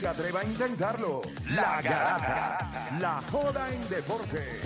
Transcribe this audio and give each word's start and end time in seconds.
se 0.00 0.08
atreva 0.08 0.40
a 0.40 0.44
intentarlo. 0.44 1.20
La 1.50 1.82
Garata. 1.82 2.70
La 2.98 3.22
joda 3.30 3.68
en 3.68 3.86
deporte. 3.90 4.62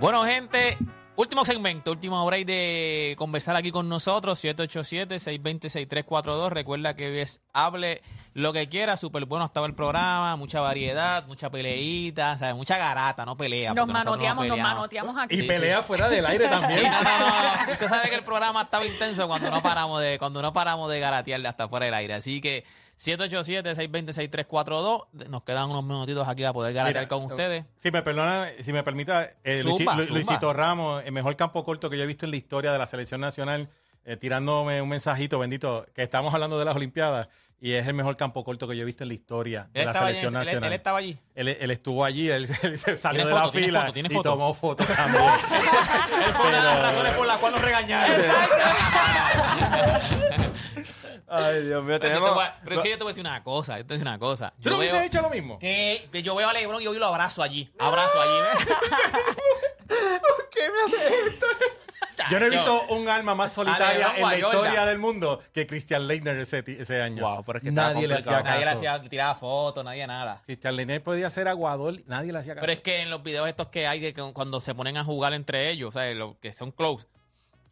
Bueno, 0.00 0.24
gente, 0.24 0.76
último 1.22 1.44
segmento, 1.44 1.92
última 1.92 2.22
hora 2.24 2.38
de 2.38 3.14
conversar 3.16 3.54
aquí 3.56 3.70
con 3.70 3.88
nosotros, 3.88 4.42
787-620-6342. 4.44 6.50
Recuerda 6.50 6.94
que 6.94 7.22
es 7.22 7.40
hable 7.52 8.02
lo 8.34 8.52
que 8.52 8.68
quiera, 8.68 8.96
súper 8.96 9.26
bueno 9.26 9.44
estaba 9.44 9.66
el 9.66 9.74
programa, 9.74 10.34
mucha 10.36 10.60
variedad, 10.60 11.24
mucha 11.26 11.50
peleita, 11.50 12.38
¿sabes? 12.38 12.56
mucha 12.56 12.76
garata, 12.76 13.24
no 13.24 13.36
pelea. 13.36 13.72
Nos 13.72 13.86
nosotros 13.86 14.04
no 14.04 14.10
manoteamos, 14.12 14.48
nos 14.48 14.58
manoteamos 14.58 15.16
aquí. 15.18 15.36
Y 15.36 15.38
Sí, 15.38 15.42
pelea 15.44 15.82
fuera 15.82 16.08
del 16.08 16.26
aire 16.26 16.48
también. 16.48 16.80
Sí, 16.80 16.86
no, 16.86 17.02
no, 17.02 17.66
no. 17.66 17.72
Usted 17.72 17.88
sabe 17.88 18.08
que 18.08 18.16
el 18.16 18.24
programa 18.24 18.62
estaba 18.62 18.84
intenso 18.84 19.28
cuando 19.28 19.50
no 19.50 19.62
paramos 19.62 20.00
de, 20.00 20.18
cuando 20.18 20.42
no 20.42 20.52
paramos 20.52 20.90
de 20.90 20.98
garatearle 20.98 21.48
hasta 21.48 21.68
fuera 21.68 21.86
del 21.86 21.94
aire. 21.94 22.14
Así 22.14 22.40
que 22.40 22.64
787-620-6342. 22.98 25.06
Nos 25.28 25.42
quedan 25.42 25.70
unos 25.70 25.84
minutitos 25.84 26.26
aquí 26.28 26.42
para 26.42 26.52
poder 26.52 26.72
garatear 26.74 27.08
con 27.08 27.24
ustedes. 27.24 27.64
Si 27.78 27.90
me 27.90 28.02
perdona, 28.02 28.48
si 28.62 28.72
me 28.72 28.82
permita, 28.82 29.28
eh, 29.44 29.62
Zumba, 29.62 29.96
zumba. 29.96 30.10
Luisito 30.10 30.52
Ramos, 30.52 31.02
el 31.04 31.12
mejor 31.12 31.36
campo 31.36 31.64
corto 31.64 31.88
que 31.90 31.96
yo 31.96 32.04
he 32.04 32.06
visto 32.06 32.26
en 32.26 32.30
la 32.30 32.36
historia 32.36 32.72
de 32.72 32.78
la 32.78 32.86
selección 32.86 33.20
nacional, 33.20 33.68
eh, 34.04 34.16
tirándome 34.16 34.82
un 34.82 34.88
mensajito, 34.88 35.38
bendito, 35.38 35.86
que 35.94 36.02
estamos 36.02 36.34
hablando 36.34 36.58
de 36.58 36.64
las 36.64 36.74
Olimpiadas 36.76 37.28
y 37.60 37.74
es 37.74 37.86
el 37.86 37.94
mejor 37.94 38.16
campo 38.16 38.42
corto 38.42 38.66
que 38.66 38.74
yo 38.76 38.82
he 38.82 38.84
visto 38.84 39.04
en 39.04 39.08
la 39.08 39.14
historia 39.14 39.70
de 39.72 39.84
la 39.84 39.92
allí, 39.92 39.98
selección 40.00 40.34
él- 40.34 40.40
él- 40.40 40.44
nacional. 40.46 40.72
él 40.72 40.76
estaba 40.76 40.98
allí. 40.98 41.16
Él, 41.36 41.48
él 41.48 41.70
estuvo 41.70 42.04
allí, 42.04 42.28
él, 42.28 42.48
él 42.62 42.78
se 42.78 42.96
salió 42.96 43.22
¿Tiene 43.22 43.38
de 43.38 43.44
la 43.46 43.52
fila 43.52 43.92
y 43.94 44.02
foto? 44.14 44.30
tomó 44.30 44.52
fotos 44.52 44.86
también. 44.88 45.22
Él 46.26 46.32
fue 46.32 46.48
una 46.48 46.56
de 46.56 46.62
las 46.64 46.80
razones 46.82 47.12
por 47.12 47.26
las 47.28 47.38
cuales 47.38 47.60
nos 47.60 47.64
regañaron. 47.64 48.22
Ay, 51.32 51.62
Dios 51.66 51.82
mío, 51.84 51.96
Pero, 51.98 52.14
tenemos. 52.14 52.34
voy 52.34 52.44
a- 52.44 52.56
pero 52.62 52.76
es 52.76 52.82
que 52.82 52.90
yo 52.90 52.98
te 52.98 53.04
voy 53.04 53.10
a 53.10 53.12
decir 53.14 53.20
una 53.26 53.42
cosa, 53.42 53.78
yo 53.78 53.86
te 53.86 53.88
voy 53.88 53.94
a 53.94 53.98
decir 53.98 54.08
una 54.08 54.18
cosa. 54.18 54.50
¿Tú 54.56 54.62
Yo 54.62 54.70
no 54.70 54.78
veo 54.78 54.90
hubieses 54.90 55.06
hecho 55.06 55.22
lo 55.22 55.30
mismo? 55.30 55.58
que, 55.58 56.06
que 56.12 56.22
yo 56.22 56.34
veo 56.34 56.48
a 56.48 56.52
Lebron 56.52 56.80
y 56.80 56.84
yo 56.84 56.92
lo 56.92 57.06
abrazo 57.06 57.42
allí. 57.42 57.72
Abrazo 57.78 58.20
allí. 58.20 58.32
¿ves? 59.88 59.98
¿Qué 60.50 60.70
me 60.70 60.78
hace 60.86 61.26
esto? 61.28 61.46
Yo 62.30 62.38
no 62.38 62.46
he 62.46 62.50
visto 62.50 62.82
un 62.90 63.08
alma 63.08 63.34
más 63.34 63.52
solitaria 63.52 64.08
Lebron 64.08 64.16
en 64.16 64.22
la 64.28 64.36
historia 64.36 64.70
Jordan. 64.70 64.86
del 64.86 64.98
mundo 64.98 65.40
que 65.52 65.66
Christian 65.66 66.06
Leitner 66.06 66.38
ese, 66.38 67.02
año. 67.02 67.26
Wow, 67.26 67.42
pero 67.44 67.58
es 67.58 67.62
que 67.64 67.70
estaba 67.70 67.92
nadie 67.94 68.06
le 68.06 68.14
hacía 68.14 68.32
complicado. 68.32 68.44
Nadie 68.44 68.58
le 68.60 68.64
caso. 68.72 68.78
hacía 68.96 69.08
tiraba 69.10 69.34
fotos, 69.34 69.84
nadie 69.84 70.06
nada. 70.06 70.42
Christian 70.44 70.76
Leitner 70.76 71.02
podía 71.02 71.30
ser 71.30 71.48
aguador, 71.48 71.96
nadie 72.06 72.32
le 72.32 72.38
hacía 72.38 72.54
caso. 72.54 72.60
Pero 72.62 72.72
es 72.74 72.80
que 72.80 73.00
en 73.00 73.10
los 73.10 73.22
videos 73.22 73.48
estos 73.48 73.68
que 73.68 73.86
hay 73.86 74.00
que 74.00 74.14
cuando 74.32 74.60
se 74.60 74.74
ponen 74.74 74.96
a 74.98 75.04
jugar 75.04 75.32
entre 75.32 75.70
ellos, 75.70 75.88
o 75.88 75.92
sea, 75.98 76.12
que 76.40 76.52
son 76.52 76.70
close, 76.70 77.06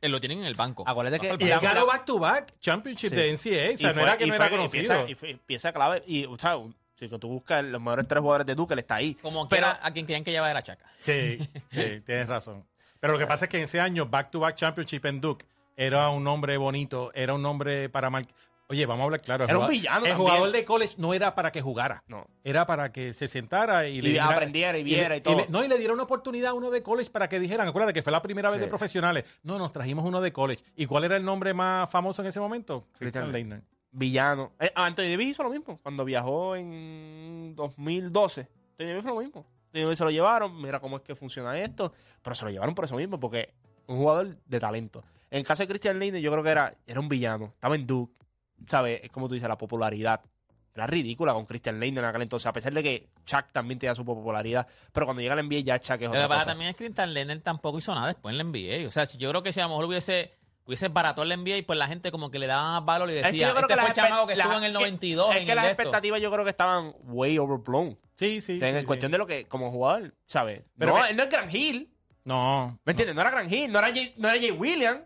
eh, 0.00 0.08
lo 0.08 0.20
tienen 0.20 0.38
en 0.40 0.44
el 0.46 0.54
banco. 0.54 0.84
Acuérdate 0.86 1.18
que- 1.20 1.44
y 1.44 1.50
él 1.50 1.60
ganó 1.60 1.86
back 1.86 2.04
to 2.04 2.18
back 2.18 2.52
championship 2.60 3.10
Sí. 3.10 3.14
de 3.16 3.30
NCAA. 3.32 3.74
O 3.74 3.76
sea, 3.76 3.90
Y 3.90 3.92
no 3.92 3.94
fue- 3.94 4.02
era 4.02 4.18
que 4.18 4.24
y 4.24 4.28
no 4.28 4.34
fue- 4.36 4.46
era 4.46 4.54
y 4.54 4.56
conocido. 4.58 4.82
Pieza, 4.82 5.10
y 5.10 5.14
fue- 5.14 5.38
pieza 5.46 5.72
clave. 5.72 6.02
Y, 6.06 6.24
o 6.24 6.38
sea, 6.38 6.56
si 6.96 7.08
tú 7.08 7.28
buscas 7.28 7.64
los 7.64 7.80
mejores 7.80 8.06
tres 8.08 8.20
jugadores 8.20 8.46
de 8.46 8.54
Duke, 8.54 8.72
él 8.74 8.80
está 8.80 8.96
ahí. 8.96 9.14
Como 9.14 9.48
pero, 9.48 9.66
a 9.68 9.90
quien 9.90 10.06
querían 10.06 10.24
que 10.24 10.30
llevara 10.32 10.50
era 10.52 10.62
Chaca. 10.62 10.84
Sí, 11.00 11.38
sí, 11.70 12.00
tienes 12.04 12.28
razón. 12.28 12.64
Pero 13.00 13.14
lo 13.14 13.18
que 13.18 13.26
pasa 13.26 13.46
es 13.46 13.48
que 13.50 13.56
en 13.58 13.64
ese 13.64 13.80
año, 13.80 14.06
back 14.06 14.30
to 14.30 14.40
back 14.40 14.56
championship 14.56 15.04
en 15.06 15.20
Duke, 15.20 15.46
era 15.76 16.10
un 16.10 16.22
nombre 16.24 16.56
bonito, 16.58 17.10
era 17.14 17.32
un 17.34 17.40
nombre 17.42 17.88
para 17.88 18.10
mar... 18.10 18.26
Oye, 18.70 18.86
vamos 18.86 19.02
a 19.02 19.04
hablar 19.04 19.20
claro. 19.20 19.44
Era 19.44 19.54
un 19.58 19.64
jugador- 19.64 19.70
villano 19.72 19.96
El 19.98 20.02
también. 20.12 20.16
jugador 20.18 20.52
de 20.52 20.64
college 20.64 20.94
no 20.98 21.12
era 21.12 21.34
para 21.34 21.50
que 21.52 21.60
jugara. 21.60 22.02
No. 22.06 22.26
Era 22.44 22.64
para 22.66 22.92
que 22.92 23.12
se 23.12 23.28
sentara 23.28 23.88
y, 23.88 23.98
Y 24.00 24.16
aprendiera 24.18 24.78
y 24.78 24.82
viera 24.84 25.16
y 25.16 25.20
todo. 25.20 25.36
le- 25.38 25.48
no, 25.48 25.64
y 25.64 25.68
le 25.68 25.77
diera 25.77 25.92
una 25.92 26.05
oportunidad 26.05 26.50
a 26.52 26.55
uno 26.55 26.70
de 26.70 26.83
college 26.83 27.11
para 27.11 27.28
que 27.28 27.39
dijeran, 27.40 27.67
acuérdate 27.68 27.92
que 27.92 28.02
fue 28.02 28.12
la 28.12 28.22
primera 28.22 28.48
vez 28.48 28.61
de 28.61 28.68
profesionales. 28.68 29.24
No, 29.42 29.58
nos 29.58 29.72
trajimos 29.72 30.05
uno 30.06 30.20
de 30.20 30.33
college. 30.33 30.62
¿Y 30.77 30.86
cuál 30.86 31.05
era 31.05 31.17
el 31.17 31.24
nombre 31.24 31.52
más 31.52 31.90
famoso 31.90 32.22
en 32.22 32.28
ese 32.28 32.39
momento? 32.40 32.86
Christian 32.98 33.30
Leitner. 33.33 33.62
villano. 33.92 34.52
Eh, 34.61 34.70
Anthony 34.77 35.11
Davis 35.11 35.28
hizo 35.30 35.42
lo 35.42 35.50
mismo. 35.50 35.78
Cuando 35.83 36.05
viajó 36.05 36.55
en 36.55 37.55
2012. 37.56 38.42
Anthony 38.42 38.86
Davis 38.86 39.02
fue 39.02 39.12
lo 39.12 39.20
mismo. 39.20 39.46
Anthony 39.66 39.80
Davis 39.83 39.98
se 39.98 40.05
lo 40.05 40.11
llevaron. 40.11 40.62
Mira 40.62 40.78
cómo 40.80 40.96
es 40.96 41.02
que 41.02 41.14
funciona 41.16 41.58
esto. 41.58 41.92
Pero 42.22 42.34
se 42.36 42.45
lo 42.45 42.50
llevaron 42.52 42.74
por 42.74 42.84
eso 42.84 42.96
mismo. 42.96 43.18
Porque 43.18 43.52
un 43.86 43.96
jugador 43.98 44.36
de 44.46 44.61
talento. 44.61 45.02
En 45.30 45.39
el 45.39 45.45
caso 45.45 45.62
de 45.62 45.68
Christian 45.68 45.98
Leitner, 45.98 46.20
yo 46.22 46.30
creo 46.30 46.42
que 46.45 46.50
era, 46.50 46.74
era 46.86 47.00
un 47.00 47.08
villano. 47.08 47.46
Estaba 47.55 47.74
en 47.74 47.86
Duke. 47.86 48.14
¿Sabes? 48.68 49.00
Es 49.04 49.10
como 49.10 49.28
tú 49.28 49.34
dices, 49.34 49.48
la 49.48 49.58
popularidad. 49.58 50.20
Era 50.72 50.86
ridícula 50.86 51.32
con 51.32 51.44
Christian 51.46 51.80
Leitner 51.80 52.04
en 52.04 52.10
aquel 52.10 52.22
entonces. 52.22 52.46
A 52.46 52.52
pesar 52.52 52.72
de 52.72 52.82
que 52.82 53.08
Chuck 53.26 53.46
también 53.52 53.78
tenía 53.80 53.94
su 53.94 54.04
popularidad. 54.04 54.66
Pero 54.92 55.04
cuando 55.04 55.20
llega 55.20 55.34
al 55.34 55.40
NBA 55.46 55.60
ya 55.60 55.80
Chuck 55.80 56.00
es 56.00 56.08
otra 56.08 56.28
pasa 56.28 56.40
cosa. 56.40 56.46
también 56.52 56.70
es 56.70 56.76
Clinton 56.76 57.12
Lennon 57.12 57.40
tampoco 57.40 57.78
hizo 57.78 57.92
nada 57.94 58.06
después 58.06 58.32
en 58.32 58.38
la 58.38 58.44
NBA. 58.44 58.86
O 58.86 58.90
sea, 58.92 59.04
yo 59.04 59.28
creo 59.30 59.42
que 59.42 59.52
si 59.52 59.58
a 59.60 59.64
lo 59.64 59.70
mejor 59.70 59.86
hubiese, 59.86 60.32
hubiese 60.64 60.86
baratado 60.88 61.24
en 61.24 61.28
la 61.30 61.36
NBA, 61.36 61.66
pues 61.66 61.76
la 61.76 61.88
gente 61.88 62.12
como 62.12 62.30
que 62.30 62.38
le 62.38 62.46
daba 62.46 62.70
más 62.78 62.84
valor 62.84 63.10
y 63.10 63.14
Es 63.16 63.22
que 63.22 63.32
decía, 63.32 63.48
yo 63.48 63.54
creo 63.54 63.62
este 63.66 63.74
que 63.74 63.80
fue 63.80 63.88
el 63.88 63.94
chamaco 63.96 64.26
que 64.28 64.32
estuvo 64.34 64.52
en 64.58 64.64
el 64.64 64.72
que- 64.72 64.78
92. 64.78 65.30
Es 65.34 65.40
en 65.40 65.44
que 65.46 65.52
el 65.52 65.56
las 65.56 65.66
expectativas 65.66 66.20
yo 66.20 66.30
creo 66.30 66.44
que 66.44 66.50
estaban 66.50 66.94
way 67.02 67.36
overblown. 67.38 67.98
Sí, 68.14 68.40
sí. 68.40 68.56
O 68.56 68.58
sea, 68.60 68.68
en 68.68 68.74
sí, 68.77 68.80
sí. 68.82 68.86
cuestión 68.86 69.10
de 69.10 69.18
lo 69.18 69.27
que, 69.27 69.48
como 69.48 69.72
jugador, 69.72 70.14
¿sabes? 70.27 70.62
Pero 70.78 70.94
no, 70.96 71.02
que- 71.02 71.10
él 71.10 71.16
no 71.16 71.22
es 71.24 71.28
Gran 71.30 71.54
Hill. 71.54 71.92
No. 72.22 72.78
¿Me 72.84 72.92
entiendes? 72.92 73.16
No 73.16 73.22
era 73.22 73.30
Gran 73.32 73.52
Hill, 73.52 73.72
no 73.72 73.78
era 73.80 73.88
Jay, 73.88 74.14
no 74.18 74.28
era 74.28 74.38
Jay 74.38 74.52
Williams. 74.52 75.00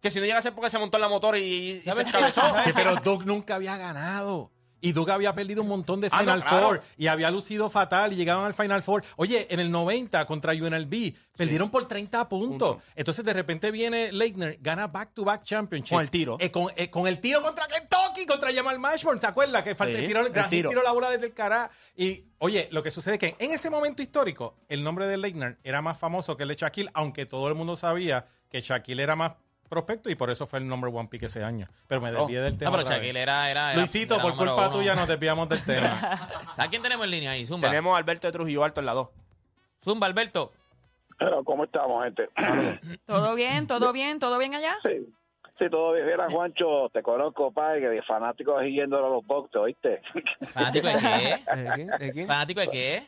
Que 0.00 0.10
si 0.10 0.18
no 0.18 0.24
llega 0.26 0.38
a 0.38 0.42
ser 0.42 0.54
porque 0.54 0.70
se 0.70 0.78
montó 0.78 0.96
en 0.96 1.02
la 1.02 1.08
motor 1.08 1.36
y, 1.36 1.42
y 1.42 1.76
se 1.82 1.90
¿Sabes? 1.90 2.06
escabezó. 2.06 2.42
Sí, 2.64 2.70
pero 2.74 2.94
Duke 3.04 3.24
nunca 3.26 3.56
había 3.56 3.76
ganado. 3.76 4.50
Y 4.82 4.92
Duke 4.92 5.12
había 5.12 5.34
perdido 5.34 5.60
un 5.60 5.68
montón 5.68 6.00
de 6.00 6.06
Ah, 6.06 6.10
no, 6.12 6.20
Final 6.20 6.40
claro. 6.42 6.66
Four 6.68 6.82
y 6.96 7.08
había 7.08 7.30
lucido 7.30 7.68
fatal 7.68 8.14
y 8.14 8.16
llegaban 8.16 8.46
al 8.46 8.54
Final 8.54 8.82
Four. 8.82 9.04
Oye, 9.16 9.46
en 9.50 9.60
el 9.60 9.70
90 9.70 10.24
contra 10.24 10.54
UNLV 10.54 11.12
perdieron 11.36 11.70
por 11.70 11.86
30 11.86 12.26
puntos. 12.30 12.78
Entonces 12.96 13.22
de 13.22 13.34
repente 13.34 13.70
viene 13.72 14.10
Leitner, 14.10 14.56
gana 14.62 14.86
back 14.86 15.12
to 15.12 15.22
back 15.22 15.42
championship. 15.44 15.94
Con 15.96 16.00
el 16.00 16.08
tiro. 16.10 16.38
Eh, 16.40 16.50
con, 16.50 16.68
eh, 16.76 16.88
con 16.88 17.06
el 17.06 17.20
tiro 17.20 17.42
contra 17.42 17.66
Kentucky, 17.68 18.24
contra 18.24 18.50
Jamal 18.54 18.78
Mashburn. 18.78 19.20
¿Se 19.20 19.26
acuerda? 19.26 19.62
Que 19.62 19.74
falta 19.74 19.96
Sí, 19.98 20.00
el 20.00 20.06
tiro, 20.08 20.26
el 20.26 20.48
tiro. 20.48 20.82
la 20.82 20.92
bola 20.92 21.10
desde 21.10 21.26
el 21.26 21.34
cara. 21.34 21.70
Y 21.94 22.24
oye, 22.38 22.66
lo 22.72 22.82
que 22.82 22.90
sucede 22.90 23.16
es 23.16 23.20
que 23.20 23.36
en 23.38 23.50
ese 23.50 23.68
momento 23.68 24.00
histórico, 24.00 24.56
el 24.70 24.82
nombre 24.82 25.06
de 25.08 25.18
Leitner 25.18 25.58
era 25.62 25.82
más 25.82 25.98
famoso 25.98 26.38
que 26.38 26.44
el 26.44 26.48
de 26.48 26.54
Shaquille, 26.54 26.88
aunque 26.94 27.26
todo 27.26 27.48
el 27.48 27.54
mundo 27.54 27.76
sabía 27.76 28.24
que 28.48 28.62
Shaquille 28.62 29.02
era 29.02 29.14
más 29.14 29.34
prospecto 29.70 30.10
y 30.10 30.14
por 30.16 30.28
eso 30.28 30.46
fue 30.46 30.58
el 30.58 30.68
number 30.68 30.90
one 30.94 31.08
pick 31.08 31.22
ese 31.22 31.42
año. 31.42 31.66
Pero 31.86 32.02
me 32.02 32.12
desvié 32.12 32.40
del 32.42 32.58
tema. 32.58 32.72
No, 32.72 32.76
pero. 32.76 32.90
Shaquille 32.90 33.18
era, 33.22 33.50
era, 33.50 33.70
era- 33.70 33.78
Luisito, 33.80 34.14
era 34.16 34.22
por 34.22 34.36
culpa 34.36 34.66
uno. 34.68 34.70
tuya 34.72 34.94
nos 34.94 35.08
desviamos 35.08 35.48
del 35.48 35.64
tema. 35.64 35.96
¿A 36.58 36.68
quién 36.68 36.82
tenemos 36.82 37.04
en 37.06 37.10
línea 37.12 37.30
ahí? 37.30 37.46
Zumba. 37.46 37.68
Tenemos 37.68 37.94
a 37.94 37.98
Alberto 37.98 38.26
de 38.26 38.32
Trujillo 38.32 38.64
Alto 38.64 38.80
en 38.80 38.86
la 38.86 38.92
2. 38.92 39.08
Zumba, 39.82 40.06
Alberto. 40.06 40.52
Pero, 41.18 41.42
¿cómo 41.44 41.64
estamos, 41.64 42.04
gente? 42.04 42.28
¿Todo 43.06 43.34
bien? 43.34 43.66
¿Todo 43.66 43.92
bien? 43.92 44.18
¿Todo 44.18 44.38
bien 44.38 44.54
allá? 44.54 44.76
Sí, 44.84 45.06
sí, 45.58 45.70
todo 45.70 45.92
bien. 45.92 46.06
Mira, 46.06 46.28
Juancho, 46.30 46.88
te 46.92 47.02
conozco, 47.02 47.52
padre, 47.52 47.80
que 47.82 47.88
de 47.88 48.02
fanático 48.02 48.58
de 48.58 48.72
yendo 48.72 48.98
a 48.98 49.08
los 49.08 49.24
boxes, 49.26 49.56
¿oíste? 49.56 50.02
¿Fanático 50.52 50.88
de 50.88 50.94
qué? 50.94 51.96
¿De 51.98 52.12
quién? 52.12 52.26
¿Fanático 52.26 52.60
de 52.60 52.68
qué? 52.68 53.02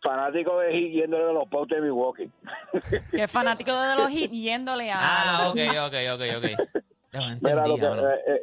Fanático 0.00 0.58
de 0.60 0.90
yendo 0.90 1.16
a 1.16 1.32
los 1.32 1.48
boxes 1.50 1.76
de 1.78 1.82
Milwaukee. 1.82 2.30
Que 3.10 3.22
es 3.24 3.30
fanático 3.30 3.72
de 3.72 3.96
los 3.96 4.10
hits 4.10 4.32
yéndole 4.32 4.90
a... 4.92 4.98
Ah, 5.00 5.48
ok, 5.50 5.58
ok, 5.86 5.94
ok, 6.14 6.22
ok. 6.38 6.82
Ya 7.12 7.20
me 7.20 7.36
Mira, 7.40 7.66
lo 7.66 7.76
que, 7.76 7.86
eh, 7.86 8.20
eh, 8.26 8.42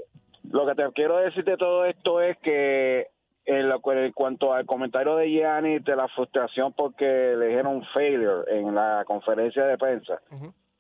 lo 0.51 0.65
que 0.65 0.75
te 0.75 0.91
quiero 0.93 1.17
decir 1.17 1.43
de 1.43 1.57
todo 1.57 1.85
esto 1.85 2.21
es 2.21 2.37
que 2.39 3.07
en, 3.45 3.69
lo- 3.69 3.79
en 3.93 4.11
cuanto 4.11 4.53
al 4.53 4.65
comentario 4.65 5.15
de 5.17 5.29
Gianni 5.29 5.79
de 5.79 5.95
la 5.95 6.07
frustración 6.09 6.73
porque 6.73 7.05
le 7.37 7.47
dijeron 7.47 7.83
failure 7.93 8.43
en 8.59 8.73
la 8.73 9.03
conferencia 9.05 9.65
de 9.65 9.77
prensa 9.77 10.19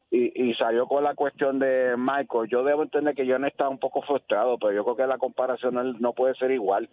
y, 0.09 0.49
y 0.49 0.53
salió 0.55 0.87
con 0.87 1.03
la 1.03 1.13
cuestión 1.13 1.59
de 1.59 1.93
Michael, 1.97 2.49
yo 2.49 2.63
debo 2.63 2.81
entender 2.83 3.13
que 3.15 3.25
Gianni 3.25 3.47
está 3.47 3.69
un 3.69 3.77
poco 3.79 4.01
frustrado, 4.01 4.57
pero 4.57 4.71
yo 4.73 4.83
creo 4.83 4.95
que 4.95 5.07
la 5.07 5.17
comparación 5.19 5.75
no, 5.75 5.83
no 5.83 6.13
puede 6.13 6.33
ser 6.35 6.51
igual. 6.51 6.89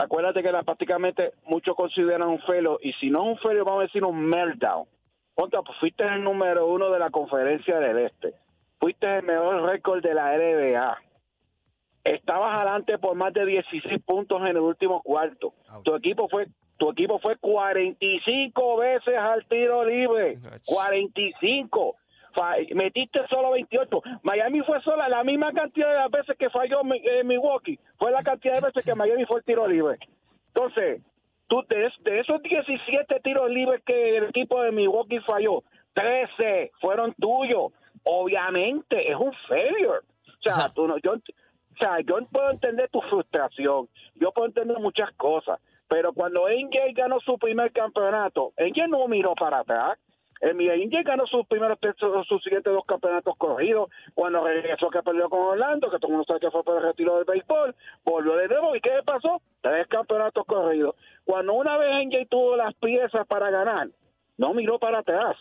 Acuérdate 0.00 0.44
que 0.44 0.52
la, 0.52 0.62
prácticamente 0.62 1.32
muchos 1.46 1.74
consideran 1.74 2.28
un 2.28 2.38
failure 2.40 2.78
y 2.82 2.92
si 2.94 3.10
no 3.10 3.22
es 3.22 3.28
un 3.30 3.38
failure 3.38 3.64
vamos 3.64 3.80
a 3.80 3.86
decir 3.86 4.04
un 4.04 4.24
meltdown. 4.24 4.86
Contra, 5.34 5.62
pues 5.62 5.76
fuiste 5.78 6.04
el 6.04 6.22
número 6.22 6.66
uno 6.66 6.90
de 6.90 7.00
la 7.00 7.10
conferencia 7.10 7.80
del 7.80 7.98
este. 7.98 8.34
Fuiste 8.78 9.18
el 9.18 9.24
mejor 9.24 9.62
récord 9.62 10.00
de 10.00 10.14
la 10.14 10.36
NBA. 10.36 10.98
Estabas 12.04 12.56
adelante 12.56 12.98
por 12.98 13.16
más 13.16 13.32
de 13.32 13.44
16 13.44 14.00
puntos 14.04 14.40
en 14.40 14.48
el 14.48 14.58
último 14.58 15.02
cuarto. 15.02 15.52
Tu 15.82 15.94
equipo 15.96 16.28
fue 16.28 16.46
tu 16.76 16.90
equipo 16.90 17.18
fue 17.18 17.36
45 17.36 18.76
veces 18.76 19.16
al 19.16 19.44
tiro 19.46 19.84
libre. 19.84 20.38
45. 20.64 21.96
Metiste 22.74 23.20
solo 23.28 23.50
28. 23.52 24.02
Miami 24.22 24.60
fue 24.62 24.80
sola 24.82 25.08
la 25.08 25.24
misma 25.24 25.52
cantidad 25.52 26.04
de 26.08 26.16
veces 26.18 26.36
que 26.38 26.50
falló 26.50 26.80
eh, 26.94 27.24
Milwaukee. 27.24 27.78
Fue 27.98 28.10
la 28.10 28.22
cantidad 28.22 28.54
de 28.54 28.60
veces 28.60 28.84
que 28.84 28.94
Miami 28.94 29.24
fue 29.24 29.38
el 29.40 29.44
tiro 29.44 29.66
libre. 29.66 29.98
Entonces, 30.54 31.02
tú 31.48 31.62
de, 31.68 31.90
de 32.02 32.20
esos 32.20 32.42
17 32.42 33.20
tiros 33.20 33.50
libres 33.50 33.82
que 33.84 34.16
el 34.18 34.24
equipo 34.24 34.60
de 34.62 34.72
Milwaukee 34.72 35.20
falló, 35.20 35.62
13 35.94 36.72
fueron 36.80 37.14
tuyos. 37.14 37.72
Obviamente 38.04 39.10
es 39.10 39.16
un 39.16 39.32
failure. 39.48 40.00
O 40.00 40.42
sea, 40.42 40.52
O 40.52 40.56
sea- 40.56 40.68
tú 40.70 40.86
no- 40.86 40.98
yo, 40.98 41.12
o 41.14 41.76
sea, 41.80 42.00
yo 42.00 42.16
puedo 42.30 42.50
entender 42.50 42.88
tu 42.90 43.00
frustración, 43.02 43.88
yo 44.14 44.32
puedo 44.32 44.46
entender 44.48 44.78
muchas 44.78 45.10
cosas, 45.12 45.58
pero 45.88 46.12
cuando 46.12 46.48
NJ 46.48 46.92
ganó 46.94 47.20
su 47.20 47.38
primer 47.38 47.72
campeonato, 47.72 48.52
NJ 48.56 48.88
no 48.88 49.06
miró 49.08 49.34
para 49.34 49.60
atrás. 49.60 49.98
El 50.40 50.56
NJ 50.56 51.02
ganó 51.02 51.26
sus 51.26 51.46
primeros 51.46 51.78
sus 52.28 52.42
siguientes 52.42 52.72
dos 52.72 52.84
campeonatos 52.86 53.36
corridos 53.36 53.90
cuando 54.14 54.44
regresó 54.44 54.88
que 54.90 55.02
perdió 55.02 55.28
con 55.28 55.40
Orlando, 55.40 55.90
que 55.90 55.98
todo 55.98 56.08
el 56.08 56.12
mundo 56.12 56.26
sabe 56.26 56.40
que 56.40 56.50
fue 56.50 56.62
por 56.62 56.76
el 56.76 56.84
retiro 56.84 57.16
del 57.16 57.24
béisbol, 57.24 57.74
volvió 58.04 58.36
de 58.36 58.48
nuevo 58.48 58.76
y 58.76 58.80
¿qué 58.80 58.90
le 58.90 59.02
pasó? 59.02 59.42
Tres 59.60 59.86
campeonatos 59.88 60.44
corridos. 60.46 60.94
Cuando 61.24 61.54
una 61.54 61.76
vez 61.76 62.06
NJ 62.06 62.26
tuvo 62.28 62.56
las 62.56 62.74
piezas 62.74 63.26
para 63.26 63.50
ganar, 63.50 63.88
no 64.36 64.54
miró 64.54 64.78
para 64.78 65.00
atrás. 65.00 65.36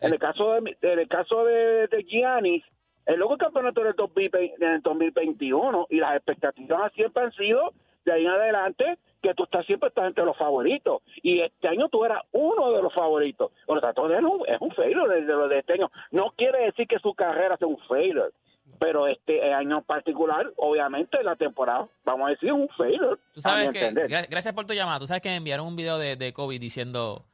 En 0.00 0.12
el 0.12 0.18
caso 0.18 0.52
de, 0.52 0.76
en 0.80 0.98
el 0.98 1.08
caso 1.08 1.44
de, 1.44 2.04
Giannis, 2.08 2.64
el 3.06 3.18
luego 3.18 3.36
campeonato 3.36 3.82
del 3.82 3.94
2020 3.94 4.64
en 4.64 4.70
el 4.74 4.80
2021 4.82 5.86
y 5.90 5.96
las 5.96 6.16
expectativas 6.16 6.92
siempre 6.92 7.24
han 7.24 7.32
sido 7.32 7.72
de 8.04 8.12
ahí 8.12 8.24
en 8.24 8.30
adelante 8.30 8.98
que 9.22 9.34
tú 9.34 9.44
estás 9.44 9.66
siempre 9.66 9.88
estás 9.88 10.06
entre 10.06 10.24
los 10.24 10.36
favoritos 10.36 11.02
y 11.22 11.40
este 11.40 11.68
año 11.68 11.88
tú 11.88 12.04
eras 12.04 12.22
uno 12.32 12.72
de 12.72 12.82
los 12.82 12.94
favoritos. 12.94 13.50
Por 13.66 13.76
lo 13.76 13.80
tanto, 13.80 14.12
es 14.12 14.22
un, 14.22 14.42
es 14.46 14.60
un 14.60 14.70
failure 14.72 15.14
de, 15.14 15.26
de 15.26 15.32
lo 15.32 15.48
de 15.48 15.58
este 15.58 15.74
año. 15.74 15.90
No 16.10 16.32
quiere 16.36 16.66
decir 16.66 16.86
que 16.86 16.98
su 16.98 17.14
carrera 17.14 17.56
sea 17.56 17.68
un 17.68 17.78
failure, 17.88 18.30
pero 18.78 19.06
este 19.06 19.52
año 19.52 19.78
en 19.78 19.84
particular, 19.84 20.52
obviamente 20.56 21.22
la 21.22 21.36
temporada, 21.36 21.88
vamos 22.04 22.28
a 22.28 22.30
decir, 22.30 22.48
es 22.48 22.54
un 22.54 22.68
failure. 22.76 23.16
Tú 23.34 23.40
sabes 23.40 23.70
que, 23.70 23.90
gracias 24.28 24.54
por 24.54 24.66
tu 24.66 24.74
llamada. 24.74 24.98
Tú 25.00 25.06
sabes 25.06 25.22
que 25.22 25.28
me 25.28 25.36
enviaron 25.36 25.66
un 25.66 25.76
video 25.76 25.98
de, 25.98 26.16
de 26.16 26.32
Kobe 26.32 26.58
diciendo. 26.58 27.24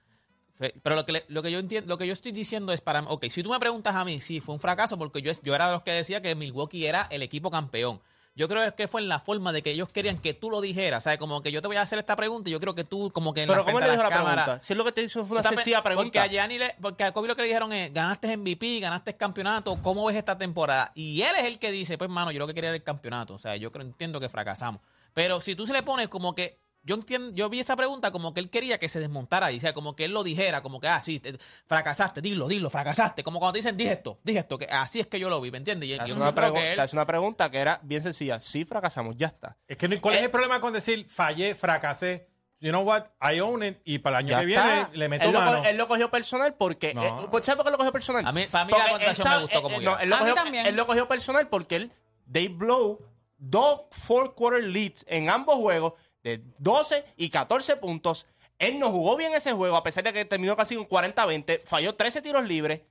Pero 0.59 0.95
lo 0.95 1.05
que, 1.05 1.25
lo 1.29 1.43
que 1.43 1.51
yo 1.51 1.59
entiendo, 1.59 1.89
lo 1.89 1.99
que 1.99 2.07
yo 2.07 2.13
estoy 2.13 2.33
diciendo 2.33 2.73
es 2.73 2.81
para. 2.81 3.01
Ok, 3.03 3.25
si 3.29 3.43
tú 3.43 3.51
me 3.51 3.59
preguntas 3.59 3.95
a 3.95 4.05
mí, 4.05 4.21
sí, 4.21 4.41
fue 4.41 4.55
un 4.55 4.61
fracaso 4.61 4.97
porque 4.97 5.21
yo, 5.21 5.33
yo 5.43 5.55
era 5.55 5.67
de 5.67 5.73
los 5.73 5.83
que 5.83 5.91
decía 5.91 6.23
que 6.23 6.35
Milwaukee 6.35 6.87
era 6.87 7.07
el 7.11 7.23
equipo 7.23 7.51
campeón. 7.51 8.01
Yo 8.37 8.49
creo 8.49 8.75
que 8.75 8.89
fue 8.89 9.01
en 9.01 9.09
la 9.09 9.21
forma 9.21 9.53
de 9.53 9.63
que 9.63 9.71
ellos 9.71 9.89
querían 9.93 10.19
que 10.19 10.35
tú 10.35 10.51
lo 10.51 10.61
dijeras. 10.61 11.05
¿Sabes? 11.05 11.19
Como 11.21 11.41
que 11.41 11.53
yo 11.53 11.61
te 11.63 11.69
voy 11.69 11.77
a 11.77 11.83
hacer 11.83 11.99
esta 12.01 12.17
pregunta 12.17 12.49
y 12.49 12.53
yo 12.53 12.59
creo 12.61 12.75
que 12.75 12.83
tú, 12.85 13.11
como 13.13 13.33
que 13.33 13.43
en 13.43 13.49
Pero 13.49 13.61
la 13.61 13.65
¿cómo 13.65 13.79
le 13.79 13.87
dijo 13.87 13.97
la 14.03 14.09
las 14.09 14.19
cámaras- 14.19 14.45
pregunta? 14.45 14.65
Si 14.65 14.73
es 14.73 14.77
lo 14.77 14.85
que 14.85 14.93
te 14.93 15.03
hizo 15.03 15.25
fue 15.25 15.39
una 15.39 15.49
sencilla 15.49 15.83
Porque 15.83 15.95
pregunta. 15.97 16.23
a, 16.23 16.27
Gianni 16.27 16.59
le- 16.59 16.75
porque 16.83 17.05
a 17.05 17.13
Kobe 17.13 17.29
lo 17.29 17.37
que 17.37 17.43
le 17.43 17.49
dijeron 17.49 17.73
es, 17.73 17.93
ganaste 17.93 18.37
MVP, 18.37 18.81
ganaste 18.81 19.17
campeonato, 19.17 19.77
¿cómo 19.83 20.05
ves 20.07 20.17
esta 20.17 20.37
temporada? 20.37 20.91
Y 20.95 21.23
él 21.23 21.37
es 21.39 21.45
el 21.45 21.59
que 21.61 21.71
dice, 21.71 21.97
pues, 21.97 22.11
mano, 22.11 22.33
yo 22.33 22.41
lo 22.41 22.47
que 22.49 22.55
quería 22.55 22.71
era 22.71 22.77
el 22.77 22.83
campeonato. 22.83 23.35
O 23.35 23.39
sea, 23.39 23.55
yo 23.57 23.71
creo, 23.71 23.85
entiendo 23.87 24.19
que 24.19 24.29
fracasamos. 24.29 24.81
Pero 25.13 25.41
si 25.41 25.55
tú 25.55 25.65
se 25.67 25.73
le 25.73 25.85
pones 25.85 26.09
como 26.09 26.35
que, 26.35 26.59
yo 26.85 26.95
entiendo, 26.95 27.33
yo 27.35 27.49
vi 27.49 27.61
esa 27.61 27.75
pregunta 27.77 28.11
como 28.13 28.33
que 28.35 28.41
él 28.41 28.51
quería 28.51 28.79
que 28.79 28.89
se 28.89 29.01
desmontara 29.01 29.47
ahí, 29.47 29.57
o 29.57 29.61
sea, 29.61 29.73
como 29.73 29.97
que 29.97 30.05
él 30.05 30.13
lo 30.13 30.23
dijera, 30.23 30.63
como 30.63 30.81
que, 30.81 30.89
ah, 30.89 31.01
sí, 31.03 31.19
te- 31.19 31.39
fracasaste, 31.67 32.21
dilo, 32.21 32.47
dilo, 32.47 32.71
fracasaste. 32.71 33.25
Como 33.25 33.39
cuando 33.39 33.55
te 33.55 33.59
dicen, 33.61 33.77
dije 33.77 33.93
esto, 33.93 34.19
dije 34.23 34.41
esto, 34.41 34.59
que 34.59 34.67
así 34.67 35.01
es 35.01 35.07
que 35.07 35.19
yo 35.19 35.29
lo 35.31 35.41
vi, 35.41 35.51
¿me 35.51 35.59
entiendes? 35.59 35.89
Y 35.89 35.93
Te 35.93 35.97
yo, 35.97 36.03
hace 36.03 36.11
yo 36.11 36.17
una, 36.17 36.33
creo 36.35 36.49
pregu- 36.51 36.55
que 36.55 36.61
te 36.61 36.73
él... 36.75 36.81
hace 36.81 36.97
una 36.97 37.07
pregunta 37.07 37.51
que 37.51 37.59
era 37.59 37.81
bien 37.83 38.03
sencilla. 38.03 38.39
Sí, 38.41 38.65
fracasamos, 38.65 39.17
ya 39.17 39.27
está. 39.29 39.57
Es 39.67 39.77
que 39.77 39.89
no- 39.89 40.01
¿cuál 40.01 40.17
es 40.17 40.23
el 40.23 40.31
problema 40.31 40.61
con 40.61 40.73
decir 40.73 41.07
fallé, 41.09 41.55
fracasé? 41.55 42.29
You 42.61 42.71
know 42.71 42.83
what? 42.83 43.05
I 43.21 43.41
own 43.41 43.63
it 43.63 43.79
y 43.85 43.99
para 43.99 44.21
el 44.21 44.25
año 44.27 44.31
Ya 44.31 44.41
que 44.41 44.47
viene 44.47 44.81
está. 44.83 44.91
le 44.95 45.09
meto 45.09 45.25
él, 45.27 45.33
lo, 45.33 45.41
mano. 45.41 45.59
co- 45.59 45.65
él 45.69 45.77
lo 45.77 45.89
cogió 45.89 46.11
personal 46.11 46.55
porque. 46.55 46.95
No. 46.95 47.03
eh, 47.05 47.09
¿Sabes 47.43 47.57
por 47.57 47.65
qué 47.65 47.71
lo 47.71 47.77
cogió 47.79 47.93
personal? 47.93 48.27
A 48.27 48.33
mí- 48.33 48.47
para 48.51 48.65
mí 48.65 48.73
la 48.73 48.91
contestación 48.91 49.27
él 49.33 49.37
me 49.39 49.43
gustó 49.43 49.59
eh, 49.59 49.63
como 49.63 49.75
eh, 49.75 49.79
quiera. 49.79 49.93
no, 49.97 50.01
él, 50.01 50.09
lo 50.09 50.15
A 50.15 50.19
mí 50.19 50.23
cogió, 50.31 50.35
también. 50.35 50.67
él 50.67 50.77
lo 50.77 50.87
cogió 50.87 51.09
personal 51.09 51.49
porque 51.49 51.77
él. 51.77 51.93
They 52.33 52.49
blow 52.49 53.01
dos 53.37 53.83
four 53.91 54.35
quarter 54.35 54.63
leads 54.63 55.05
en 55.09 55.29
ambos 55.29 55.57
juegos 55.57 55.95
de 56.25 56.43
12 56.59 57.05
y 57.17 57.31
14 57.31 57.77
puntos. 57.77 58.27
Él 58.59 58.79
no 58.81 58.91
jugó 58.91 59.17
bien 59.17 59.33
ese 59.35 59.53
juego, 59.53 59.77
a 59.77 59.83
pesar 59.85 60.03
de 60.05 60.13
que 60.13 60.25
terminó 60.25 60.57
casi 60.57 60.77
un 60.77 60.89
40-20, 60.89 61.63
falló 61.65 61.95
13 61.95 62.23
tiros 62.23 62.45
libres. 62.45 62.83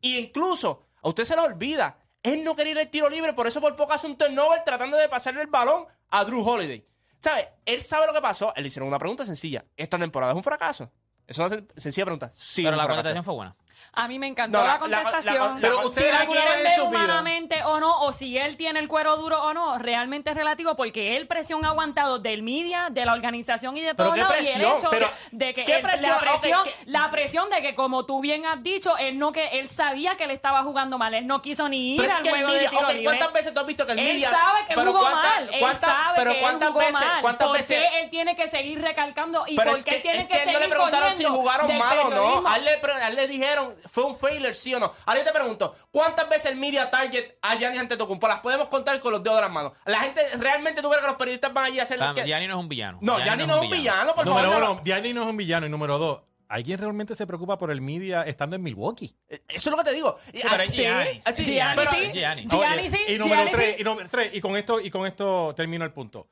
Y 0.00 0.16
incluso, 0.16 0.86
a 1.02 1.08
usted 1.08 1.24
se 1.24 1.34
le 1.36 1.42
olvida, 1.42 1.98
él 2.22 2.44
no 2.44 2.54
quería 2.56 2.72
ir 2.72 2.78
al 2.78 2.88
tiro 2.88 3.08
libre, 3.10 3.32
por 3.34 3.46
eso 3.46 3.60
por 3.60 3.76
poco 3.76 3.92
hace 3.92 4.06
un 4.06 4.16
turnover 4.16 4.62
tratando 4.64 4.96
de 4.96 5.08
pasarle 5.08 5.42
el 5.42 5.46
balón 5.48 5.86
a 6.10 6.24
Drew 6.24 6.46
Holiday. 6.46 6.84
¿Sabe? 7.20 7.48
Él 7.64 7.82
sabe 7.82 8.06
lo 8.06 8.12
que 8.12 8.20
pasó. 8.20 8.52
Él 8.54 8.62
le 8.62 8.68
hicieron 8.68 8.88
una 8.88 8.98
pregunta 8.98 9.24
sencilla. 9.24 9.64
¿Esta 9.76 9.98
temporada 9.98 10.32
es 10.32 10.36
un 10.36 10.42
fracaso? 10.44 10.90
Es 11.26 11.36
una 11.38 11.48
sen- 11.48 11.66
sencilla 11.76 12.04
pregunta. 12.04 12.30
Sí, 12.32 12.62
Pero 12.62 12.76
la 12.76 12.84
fracaso. 12.84 12.96
contestación 12.98 13.24
fue 13.24 13.34
buena. 13.34 13.56
A 13.92 14.08
mí 14.08 14.18
me 14.18 14.26
encantó 14.26 14.58
No, 14.58 14.64
la, 14.64 14.74
la- 14.74 14.78
la- 14.80 14.88
la- 14.88 15.02
contestación. 15.04 15.54
la- 15.54 15.60
Pero 15.60 15.80
si 15.80 15.86
ustedes 15.88 16.12
la 16.12 16.20
alguna 16.20 16.40
quieren 16.42 16.56
vez 16.58 16.58
en 16.58 16.64
ver 16.70 16.74
su 16.80 16.88
vida- 16.90 16.98
humanamente 17.04 17.64
o 17.64 17.80
no, 17.80 17.98
o 18.00 18.12
si 18.12 18.36
él 18.38 18.56
tiene 18.56 18.78
el 18.80 18.88
cuero 18.88 19.16
duro 19.16 19.42
o 19.42 19.54
no, 19.54 19.78
realmente 19.78 20.30
es 20.30 20.36
relativo 20.36 20.76
porque 20.76 21.16
él 21.16 21.26
presión 21.26 21.64
ha 21.64 21.68
aguantado 21.68 22.18
del 22.18 22.42
media, 22.42 22.88
de 22.90 23.04
la 23.06 23.12
organización 23.12 23.76
y 23.76 23.80
de 23.80 23.94
Pero 23.94 24.10
todos 24.10 24.14
qué 24.14 24.20
lados. 24.20 24.36
y 24.36 24.38
el 24.46 24.52
presión, 24.52 24.78
hecho 24.78 24.90
pero 24.90 25.10
de 25.32 25.54
que 25.54 25.64
¿qué 25.64 25.76
él- 25.76 25.82
presión? 25.82 26.10
la 26.10 26.16
Ok, 26.16 26.22
presión, 26.40 26.64
¿qué- 26.64 26.74
la 26.86 27.08
presión 27.10 27.50
de 27.50 27.62
que 27.62 27.74
como 27.74 28.04
tú 28.04 28.20
bien 28.20 28.44
has 28.46 28.62
dicho, 28.62 28.96
él 28.98 29.18
no 29.18 29.32
que 29.32 29.46
él 29.58 29.68
sabía 29.68 30.16
que 30.16 30.24
él 30.24 30.30
estaba 30.30 30.62
jugando 30.62 30.98
mal, 30.98 31.14
él 31.14 31.26
no 31.26 31.40
quiso 31.42 31.68
ni 31.68 31.94
ir 31.94 32.00
Pero 32.00 32.10
es 32.12 32.16
al 32.18 32.22
que 32.22 32.28
el 32.28 32.34
juego 32.34 32.50
de 32.50 32.56
media, 32.56 32.70
tiro 32.70 32.82
ok, 32.82 32.88
libre. 32.88 33.04
¿cuántas 33.04 33.32
veces 33.32 33.54
tú 33.54 33.60
has 33.60 33.66
visto 33.66 33.86
que 33.86 33.92
el 33.92 33.98
Él 33.98 34.04
media... 34.04 34.30
sabe 34.30 34.58
que 34.68 34.74
pero 34.74 34.86
jugó 34.92 35.00
cuántas- 35.00 35.22
mal. 35.36 35.48
Él 35.52 35.60
cuántas- 35.60 35.90
sabe 35.90 36.14
pero 36.16 36.32
que 36.32 36.40
cuántas 36.40 36.66
él 36.68 36.72
jugó 36.72 36.78
veces, 36.86 37.00
mal. 37.06 37.20
¿Cuántas 37.22 37.48
¿Por 37.48 37.56
veces? 37.56 37.78
qué 37.90 37.98
él 38.00 38.10
tiene 38.10 38.36
que 38.36 38.48
seguir 38.48 38.82
recalcando? 38.82 39.44
¿Y 39.46 39.56
Pero 39.56 39.70
por 39.70 39.78
es 39.78 39.84
qué 39.84 39.90
que, 39.90 39.96
él 39.96 40.02
tiene 40.02 40.18
es 40.18 40.28
que 40.28 40.34
que 40.34 40.42
él 40.42 40.46
no 40.46 40.52
le 40.52 40.58
seguir 40.58 40.74
preguntaron 40.74 41.12
si 41.12 41.24
jugaron 41.24 41.66
del 41.68 41.78
mal 41.78 41.98
o 41.98 42.02
no. 42.04 42.08
periodismo? 42.10 42.48
A 42.48 42.56
él, 42.56 42.64
le, 42.64 42.76
pre- 42.78 42.92
a 42.92 43.08
él 43.08 43.16
le 43.16 43.26
dijeron, 43.26 43.65
fue 43.88 44.04
un 44.04 44.16
failure, 44.16 44.52
sí 44.54 44.74
o 44.74 44.78
no. 44.80 44.92
Ahora 45.04 45.20
yo 45.20 45.26
te 45.26 45.32
pregunto, 45.32 45.74
¿cuántas 45.90 46.28
veces 46.28 46.46
el 46.46 46.56
media 46.56 46.90
target 46.90 47.36
a 47.42 47.56
Giannis 47.56 47.80
Antetokounmpo 47.80 48.26
las 48.28 48.40
podemos 48.40 48.68
contar 48.68 48.98
con 49.00 49.12
los 49.12 49.22
dedos 49.22 49.36
de 49.36 49.42
las 49.42 49.50
manos? 49.50 49.72
La 49.84 50.00
gente, 50.00 50.22
¿realmente 50.38 50.82
tú 50.82 50.88
crees 50.88 51.02
que 51.02 51.08
los 51.08 51.16
periodistas 51.16 51.52
van 51.52 51.64
allí 51.66 51.80
a 51.80 51.84
hacer 51.84 51.98
lo 51.98 52.14
que...? 52.14 52.24
Gianni 52.24 52.46
no 52.46 52.54
es 52.54 52.60
un 52.60 52.68
villano. 52.68 52.98
No, 53.00 53.18
Gianni 53.18 53.46
no 53.46 53.56
es 53.56 53.62
un 53.62 53.70
villano, 53.70 54.14
por 54.14 54.26
número 54.26 54.50
favor. 54.52 54.70
uno, 54.70 54.82
Gianni 54.84 55.12
no 55.12 55.22
es 55.22 55.28
un 55.28 55.36
villano. 55.36 55.66
Y 55.66 55.70
número 55.70 55.98
dos, 55.98 56.20
¿alguien 56.48 56.78
realmente 56.78 57.14
se 57.14 57.26
preocupa 57.26 57.58
por 57.58 57.70
el 57.70 57.80
media 57.80 58.22
estando 58.22 58.56
en 58.56 58.62
Milwaukee? 58.62 59.14
Eso 59.28 59.44
es 59.48 59.66
lo 59.66 59.76
que 59.76 59.84
te 59.84 59.92
digo. 59.92 60.16
Y- 60.32 60.42
pero 60.42 60.62
es 60.62 60.72
Giannis. 60.72 61.24
ah, 61.26 61.32
sí, 61.32 61.44
Giannis 61.44 61.88
pero- 61.90 62.04
sí. 62.04 62.12
Gianni 62.20 62.46
Oye, 62.54 62.90
sí, 62.90 62.98
Y 63.08 63.18
número 63.18 63.36
Gianni 63.42 63.50
tres, 63.52 63.68
sí. 63.76 63.80
y 63.80 63.84
número 63.84 64.08
tres, 64.08 64.30
y 64.34 64.40
con 64.40 64.56
esto, 64.56 64.80
y 64.80 64.90
con 64.90 65.06
esto 65.06 65.52
termino 65.56 65.84
el 65.84 65.92
punto. 65.92 66.28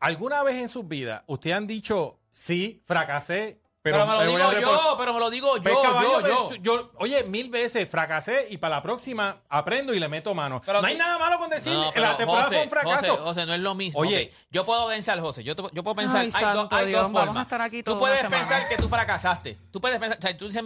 ¿Alguna 0.00 0.42
vez 0.42 0.56
en 0.56 0.68
sus 0.68 0.86
vidas 0.88 1.22
ustedes 1.28 1.56
han 1.56 1.66
dicho, 1.68 2.18
sí, 2.32 2.82
fracasé, 2.86 3.61
pero, 3.82 3.96
Pero, 3.98 4.06
me 4.06 4.12
lo 4.12 4.24
digo 4.30 4.60
yo, 4.60 4.94
pero 4.96 5.12
me 5.12 5.18
lo 5.20 5.30
digo 5.30 5.56
yo, 5.56 5.82
caballo, 5.82 6.50
yo, 6.60 6.90
Oye, 6.98 7.24
mil 7.24 7.50
veces 7.50 7.88
fracasé 7.90 8.46
y 8.50 8.56
para 8.58 8.76
la 8.76 8.82
próxima 8.82 9.38
aprendo 9.48 9.92
y 9.92 9.98
le 9.98 10.08
meto 10.08 10.34
mano. 10.34 10.62
Pero 10.64 10.80
no 10.80 10.86
hay 10.86 10.96
nada 10.96 11.18
malo 11.18 11.38
con 11.38 11.50
decir 11.50 11.72
No, 11.72 11.92
la 11.96 12.16
temporada 12.16 12.44
José, 12.44 12.54
fue 12.56 12.64
un 12.64 12.70
fracaso. 12.70 13.10
José, 13.12 13.22
José, 13.22 13.46
no 13.46 13.54
es 13.54 13.60
lo 13.60 13.74
mismo. 13.74 13.98
Oye. 14.00 14.32
Yo 14.50 14.64
puedo 14.64 14.86
pensar, 14.86 15.18
José, 15.20 15.42
yo, 15.42 15.56
te- 15.56 15.64
yo 15.72 15.82
puedo 15.82 15.96
pensar, 15.96 16.20
Ay, 16.20 16.30
hay, 16.32 16.44
dos- 16.44 16.54
santo 16.54 16.76
hay 16.76 16.86
Dios, 16.86 17.02
dos 17.02 17.12
vamos 17.12 17.26
formas. 17.26 17.40
a 17.40 17.42
estar 17.42 17.62
aquí 17.62 17.82
tú 17.82 17.98
puedes 17.98 18.24
pensar 18.24 18.68
que 18.68 18.76
tú 18.76 18.88
fracasaste. 18.88 19.58
Tú 19.72 19.80
puedes 19.80 19.98
pensar, 19.98 20.18
o 20.18 20.22
sea, 20.22 20.36
tú 20.36 20.46
dices, 20.46 20.62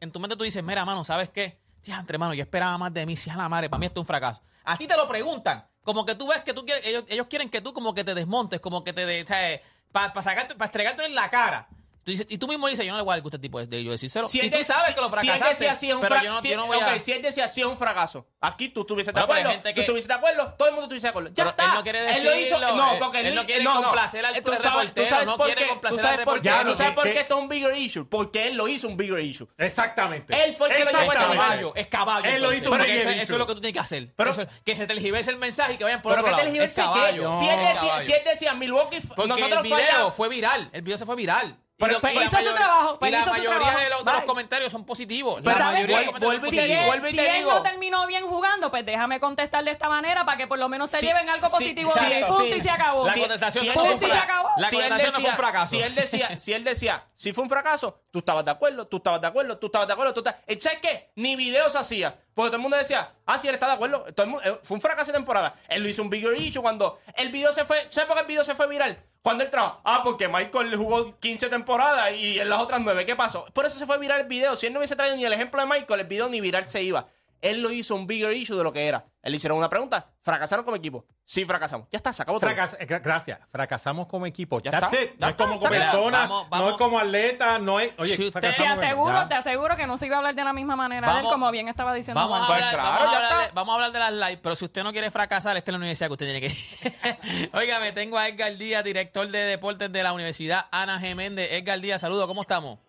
en, 0.00 0.12
tu 0.12 0.20
mente 0.20 0.36
tú 0.36 0.44
dices, 0.44 0.62
mira, 0.62 0.84
mano, 0.84 1.02
¿sabes 1.02 1.30
qué? 1.30 1.58
Ya, 1.82 1.96
entre 1.96 2.16
mano, 2.16 2.32
yo 2.32 2.42
esperaba 2.44 2.78
más 2.78 2.94
de 2.94 3.04
mí, 3.06 3.16
si 3.16 3.28
a 3.28 3.34
la 3.36 3.48
madre, 3.48 3.68
para 3.68 3.80
mí 3.80 3.86
esto 3.86 3.98
es 4.00 4.02
un 4.02 4.06
fracaso. 4.06 4.40
A 4.64 4.76
ti 4.76 4.86
te 4.86 4.96
lo 4.96 5.08
preguntan, 5.08 5.66
como 5.82 6.06
que 6.06 6.14
tú 6.14 6.28
ves 6.28 6.42
que 6.42 6.52
tú 6.54 6.64
quieres, 6.64 6.86
ellos, 6.86 7.02
ellos 7.08 7.26
quieren 7.28 7.50
que 7.50 7.60
tú 7.60 7.72
como 7.72 7.92
que 7.92 8.04
te 8.04 8.14
desmontes, 8.14 8.60
como 8.60 8.84
que 8.84 8.92
te, 8.92 9.04
de, 9.04 9.60
para 9.90 10.14
sacarte, 10.22 10.54
para 10.54 10.66
estregarte 10.66 11.04
en 11.04 11.16
la 11.16 11.28
cara. 11.28 11.66
Tú 12.04 12.10
dices- 12.10 12.26
y 12.28 12.36
tú 12.38 12.48
mismo 12.48 12.66
dices, 12.66 12.84
yo 12.84 12.90
no 12.92 12.98
le 12.98 13.04
voy 13.04 13.12
a 13.12 13.16
dar 13.16 13.22
gusto 13.22 13.36
a 13.36 13.38
este 13.38 13.42
tipo 13.46 13.64
de 13.64 13.84
yo 13.84 13.92
decírselo. 13.92 14.26
Si 14.26 14.38
y 14.38 14.40
él 14.42 14.50
tú 14.50 14.58
de- 14.58 14.64
sabes 14.64 14.86
si- 14.88 14.94
que 14.94 15.00
lo 15.00 15.08
si 15.10 15.14
él 15.16 15.22
fracasaste, 15.22 15.64
decía 15.64 15.74
sí 15.76 15.88
es 15.88 15.94
un 15.94 16.00
pero 16.00 16.14
fra- 16.16 16.24
yo 16.24 16.30
no, 16.32 16.42
si- 16.42 16.48
yo 16.48 16.56
no 16.56 16.66
voy 16.66 16.78
a... 16.80 16.86
ok, 16.94 16.98
si 16.98 17.12
él 17.12 17.22
decía 17.22 17.46
sí 17.46 17.60
es 17.60 17.66
un 17.68 17.78
fracaso, 17.78 18.26
aquí 18.40 18.68
tú 18.70 18.80
estuvieses 18.80 19.14
de 19.14 19.20
Bueno, 19.20 19.26
pero 19.28 19.36
hay 19.36 19.40
acuerdo, 19.42 19.52
gente 19.62 19.68
tú 19.70 19.74
que- 19.76 19.80
estuvieses 19.82 20.08
de 20.08 20.14
acuerdo, 20.14 20.54
todo 20.58 20.68
el 20.68 20.74
mundo 20.74 20.84
estuviese 20.86 21.06
de 21.06 21.10
acuerdo. 21.10 21.28
Ya 21.28 21.34
Pero 21.36 21.50
está. 21.50 21.64
él 21.64 21.70
no 21.74 21.82
quiere 21.84 21.98
Él 22.00 22.06
lo 22.24 22.36
hizo, 22.36 22.58
decirlo, 22.58 22.76
no, 22.76 22.92
él- 22.92 22.98
porque 22.98 23.20
él 23.20 23.34
no 23.36 23.44
quiere 23.46 23.62
no, 23.64 23.74
no. 23.74 23.82
complacer 23.82 24.26
al 24.26 24.42
Tú 24.42 24.52
sabes, 24.58 24.94
tú 24.94 25.06
sabes 25.06 25.26
no 25.26 25.36
por 25.36 25.46
quiere 25.46 25.68
complacer 25.68 25.96
tú 25.96 26.02
sabes 26.02 26.18
al 26.18 26.24
por 26.24 26.42
qué, 26.42 26.50
tú 26.64 26.74
sabes 26.74 26.92
por 26.94 27.04
qué 27.04 27.20
esto 27.20 27.36
es 27.36 27.40
un 27.42 27.48
bigger 27.48 27.76
issue, 27.76 28.04
porque 28.08 28.48
él 28.48 28.56
lo 28.56 28.66
hizo 28.66 28.88
un 28.88 28.96
bigger 28.96 29.20
issue. 29.20 29.46
Exactamente. 29.56 30.34
Él 30.44 30.54
fue 30.56 30.68
el 30.70 30.76
que 30.76 30.84
lo 30.84 30.90
llevó 30.90 31.00
a 31.00 31.04
Es 31.04 31.20
este 31.20 31.26
caballo, 31.36 31.72
es 31.76 31.86
caballo. 31.86 32.30
Él 32.30 32.42
lo 32.42 32.52
hizo 32.52 32.70
un 32.70 32.78
Pero 32.78 32.84
big 32.90 32.96
eso, 33.00 33.10
issue. 33.10 33.22
eso 33.22 33.32
es 33.34 33.38
lo 33.38 33.46
que 33.46 33.54
tú 33.54 33.60
tienes 33.60 33.74
que 33.74 33.80
hacer. 33.80 34.12
Pero- 34.16 34.34
que 34.64 34.74
se 34.76 34.86
tergiverse 34.86 35.30
el 35.30 35.36
mensaje 35.38 35.74
y 35.74 35.76
que 35.76 35.84
vayan 35.84 36.02
por 36.02 36.12
Pero 36.14 36.22
otro 36.22 36.32
lado. 36.36 36.42
caballo. 36.42 36.62
que 36.62 36.68
si 36.68 37.48
él 37.48 37.58
decía, 37.60 37.80
caballo. 37.80 38.00
si 38.04 38.12
él 38.12 38.22
decía 38.24 38.54
Milwaukee, 38.54 39.00
Porque 39.14 39.28
nosotros 39.28 39.58
el 39.58 39.62
video 39.62 40.10
fue 40.12 40.28
viral. 40.28 40.68
El 40.72 40.82
video 40.82 40.98
se 40.98 41.06
fue 41.06 41.14
viral. 41.14 41.56
Pero- 41.78 42.00
pues 42.00 42.14
hizo 42.14 42.24
su 42.26 42.32
mayor- 42.36 42.54
trabajo, 42.54 42.98
Y 43.00 43.10
la 43.10 43.26
mayoría 43.26 43.76
de 43.78 43.88
los, 43.90 44.04
de 44.04 44.12
los 44.12 44.22
comentarios 44.22 44.70
son 44.70 44.84
positivos. 44.84 45.40
Pero 45.42 45.58
La 45.58 45.64
mayoría 45.72 45.98
de 46.00 46.06
comentarios 46.06 46.42
Si 46.50 46.58
él, 46.58 47.02
si 47.10 47.18
él 47.18 47.44
no 47.48 47.62
terminó 47.62 48.06
bien 48.06 48.24
jugando, 48.24 48.70
pues 48.70 48.86
déjame 48.86 49.18
contestar 49.18 49.64
de 49.64 49.72
esta 49.72 49.88
manera 49.88 50.24
para 50.24 50.36
que 50.38 50.46
por 50.46 50.58
lo 50.58 50.68
menos 50.68 50.90
se 50.90 50.98
Sí, 51.00 51.06
lleven 51.06 51.28
algo 51.28 51.48
positivo 51.50 51.90
sí, 51.98 52.06
de 52.06 52.24
Punto 52.26 52.42
sí. 52.44 52.54
y 52.56 52.60
se 52.60 52.70
acabó. 52.70 53.04
La 53.06 53.12
Si- 53.12 53.20
contestación 53.20 53.66
no 53.66 53.72
fue 53.72 53.82
un 53.82 53.88
Punto 53.90 53.96
y 53.96 53.98
se 53.98 54.06
decía- 54.14 54.22
acabó. 54.22 54.48
La 54.58 54.68
si 54.68 54.76
él 54.76 54.82
contestación 54.82 55.06
no 55.06 55.12
fue 55.12 55.18
un 55.18 55.24
decía- 55.24 55.36
fracaso. 55.36 55.70
Si 55.70 55.82
él 55.82 55.94
decía, 55.94 56.38
si 56.38 56.52
él 56.52 56.64
decía, 56.64 57.04
si 57.16 57.32
fue 57.32 57.42
un 57.44 57.50
fracaso, 57.50 58.00
tú 58.12 58.18
estabas 58.20 58.44
de 58.44 58.50
acuerdo, 58.52 58.86
tú 58.86 58.98
estabas 58.98 59.20
de 59.20 59.26
acuerdo, 59.26 59.58
tú 59.58 59.66
estabas 59.66 59.88
de 59.88 59.92
acuerdo, 59.94 60.14
tú 60.14 60.20
estabas... 60.20 60.40
¿Y 60.46 60.60
¿Sabes 60.60 60.78
qué? 60.80 61.10
Ni 61.16 61.34
videos 61.36 61.74
hacía. 61.74 62.16
Porque 62.34 62.48
todo 62.48 62.56
el 62.56 62.62
mundo 62.62 62.76
decía, 62.76 63.12
ah, 63.26 63.36
sí, 63.38 63.48
él 63.48 63.54
está 63.54 63.66
de 63.66 63.72
acuerdo. 63.74 64.04
Todo 64.14 64.24
el 64.24 64.30
mundo- 64.30 64.48
eh, 64.48 64.58
fue 64.62 64.76
un 64.76 64.80
fracaso 64.80 65.12
de 65.12 65.18
temporada. 65.18 65.54
Él 65.68 65.82
lo 65.82 65.88
hizo 65.88 66.02
un 66.02 66.08
bigger 66.10 66.34
issue 66.40 66.62
cuando 66.62 66.98
el 67.16 67.30
video 67.30 67.52
se 67.52 67.64
fue... 67.64 67.86
¿Sabes 67.90 68.06
por 68.06 68.16
qué 68.16 68.22
el 68.22 68.26
video 68.26 68.44
se 68.44 68.54
fue 68.54 68.66
viral? 68.68 68.98
Cuando 69.22 69.44
él 69.44 69.50
trajo, 69.50 69.80
ah, 69.84 70.00
porque 70.02 70.26
Michael 70.28 70.74
jugó 70.76 71.18
15 71.20 71.48
temporadas 71.48 72.12
y 72.14 72.40
en 72.40 72.48
las 72.48 72.60
otras 72.60 72.80
9, 72.80 73.04
¿qué 73.06 73.14
pasó? 73.14 73.44
Por 73.52 73.66
eso 73.66 73.78
se 73.78 73.86
fue 73.86 73.98
viral 73.98 74.22
el 74.22 74.26
video. 74.26 74.56
Si 74.56 74.66
él 74.66 74.72
no 74.72 74.78
hubiese 74.80 74.96
traído 74.96 75.14
ni 75.16 75.24
el 75.24 75.32
ejemplo 75.32 75.60
de 75.60 75.66
Michael, 75.68 76.00
el 76.00 76.06
video 76.06 76.28
ni 76.28 76.40
viral 76.40 76.68
se 76.68 76.82
iba. 76.82 77.06
Él 77.40 77.60
lo 77.62 77.70
hizo 77.70 77.94
un 77.94 78.06
bigger 78.06 78.32
issue 78.32 78.56
de 78.56 78.64
lo 78.64 78.72
que 78.72 78.86
era. 78.86 79.04
Él 79.22 79.30
le 79.30 79.36
hicieron 79.36 79.56
una 79.56 79.68
pregunta. 79.68 80.08
¿Fracasaron 80.20 80.64
como 80.64 80.76
equipo? 80.76 81.04
Sí, 81.24 81.44
fracasamos. 81.44 81.86
Ya 81.92 81.98
está, 81.98 82.12
se 82.12 82.22
acabó 82.24 82.40
todo. 82.40 82.50
Fracas- 82.50 82.76
eh, 82.80 82.86
gra- 82.88 83.00
gracias. 83.00 83.38
Fracasamos 83.52 84.06
como 84.08 84.26
equipo. 84.26 84.60
Ya 84.60 84.72
That's 84.72 84.92
está, 84.92 85.04
it. 85.04 85.10
ya 85.12 85.16
No 85.20 85.26
es 85.26 85.30
está, 85.30 85.44
como 85.44 85.56
acabó. 85.60 85.70
persona, 85.70 86.18
Vamos, 86.18 86.42
no 86.44 86.50
vamos. 86.50 86.70
es 86.72 86.76
como 86.76 86.98
atleta, 86.98 87.58
no 87.60 87.78
es. 87.80 87.92
Oye, 87.98 88.16
Si 88.16 88.26
usted- 88.26 88.40
Te 88.40 88.66
aseguro, 88.66 89.12
ya. 89.14 89.28
te 89.28 89.34
aseguro 89.36 89.76
que 89.76 89.86
no 89.86 89.96
se 89.96 90.06
iba 90.06 90.16
a 90.16 90.18
hablar 90.18 90.34
de 90.34 90.42
la 90.42 90.52
misma 90.52 90.74
manera 90.74 91.06
de 91.06 91.12
él, 91.12 91.18
Vamos- 91.22 91.32
como 91.32 91.50
bien 91.52 91.68
estaba 91.68 91.94
diciendo 91.94 92.20
Vamos 92.20 92.40
a, 92.40 92.52
hablar, 92.52 92.70
claro, 92.70 92.76
vamos, 92.88 93.00
a 93.00 93.04
ya 93.12 93.16
hablar 93.16 93.36
de, 93.38 93.42
está. 93.44 93.54
vamos 93.54 93.72
a 93.72 93.74
hablar 93.76 93.92
de 93.92 93.98
las 94.00 94.12
live, 94.28 94.40
pero 94.42 94.56
si 94.56 94.64
usted 94.64 94.82
no 94.82 94.90
quiere 94.92 95.10
fracasar, 95.12 95.56
esta 95.56 95.70
es 95.70 95.72
la 95.72 95.78
universidad 95.78 96.08
que 96.08 96.12
usted 96.14 96.26
tiene 96.26 96.40
que 96.40 96.46
ir. 96.48 97.50
Óigame, 97.54 97.92
tengo 97.92 98.18
a 98.18 98.26
Edgar 98.28 98.56
Díaz, 98.56 98.82
director 98.82 99.28
de 99.28 99.38
deportes 99.38 99.92
de 99.92 100.02
la 100.02 100.12
Universidad 100.12 100.66
Ana 100.72 101.00
G. 101.00 101.14
Méndez. 101.14 101.48
Edgar 101.52 101.80
Díaz, 101.80 102.00
saludos, 102.00 102.26
¿cómo 102.26 102.42
estamos? 102.42 102.80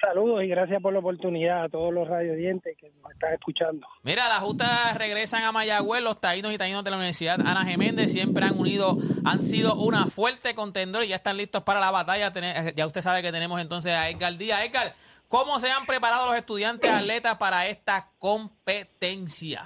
Saludos 0.00 0.42
y 0.42 0.48
gracias 0.48 0.80
por 0.80 0.92
la 0.94 1.00
oportunidad 1.00 1.64
a 1.64 1.68
todos 1.68 1.92
los 1.92 2.08
radiodientes 2.08 2.74
que 2.78 2.90
nos 3.02 3.12
están 3.12 3.34
escuchando. 3.34 3.86
Mira, 4.02 4.28
las 4.28 4.38
justas 4.38 4.96
regresan 4.96 5.44
a 5.44 5.52
Mayagüez, 5.52 6.02
los 6.02 6.20
taínos 6.20 6.52
y 6.54 6.58
taínos 6.58 6.82
de 6.84 6.90
la 6.90 6.96
Universidad 6.96 7.38
Ana 7.40 7.64
G. 7.64 7.76
Méndez 7.76 8.10
siempre 8.12 8.44
han 8.46 8.58
unido, 8.58 8.96
han 9.26 9.42
sido 9.42 9.74
una 9.74 10.06
fuerte 10.06 10.54
contendor 10.54 11.04
y 11.04 11.08
ya 11.08 11.16
están 11.16 11.36
listos 11.36 11.62
para 11.64 11.80
la 11.80 11.90
batalla. 11.90 12.32
Tene- 12.32 12.72
Ya 12.74 12.86
usted 12.86 13.02
sabe 13.02 13.20
que 13.22 13.30
tenemos 13.30 13.60
entonces 13.60 13.92
a 13.92 14.08
Edgar 14.08 14.36
Díaz. 14.38 14.64
Edgar, 14.64 14.94
¿cómo 15.28 15.58
se 15.58 15.70
han 15.70 15.84
preparado 15.84 16.28
los 16.28 16.36
estudiantes 16.36 16.90
atletas 16.90 17.36
para 17.36 17.66
esta 17.66 18.08
competencia? 18.18 19.62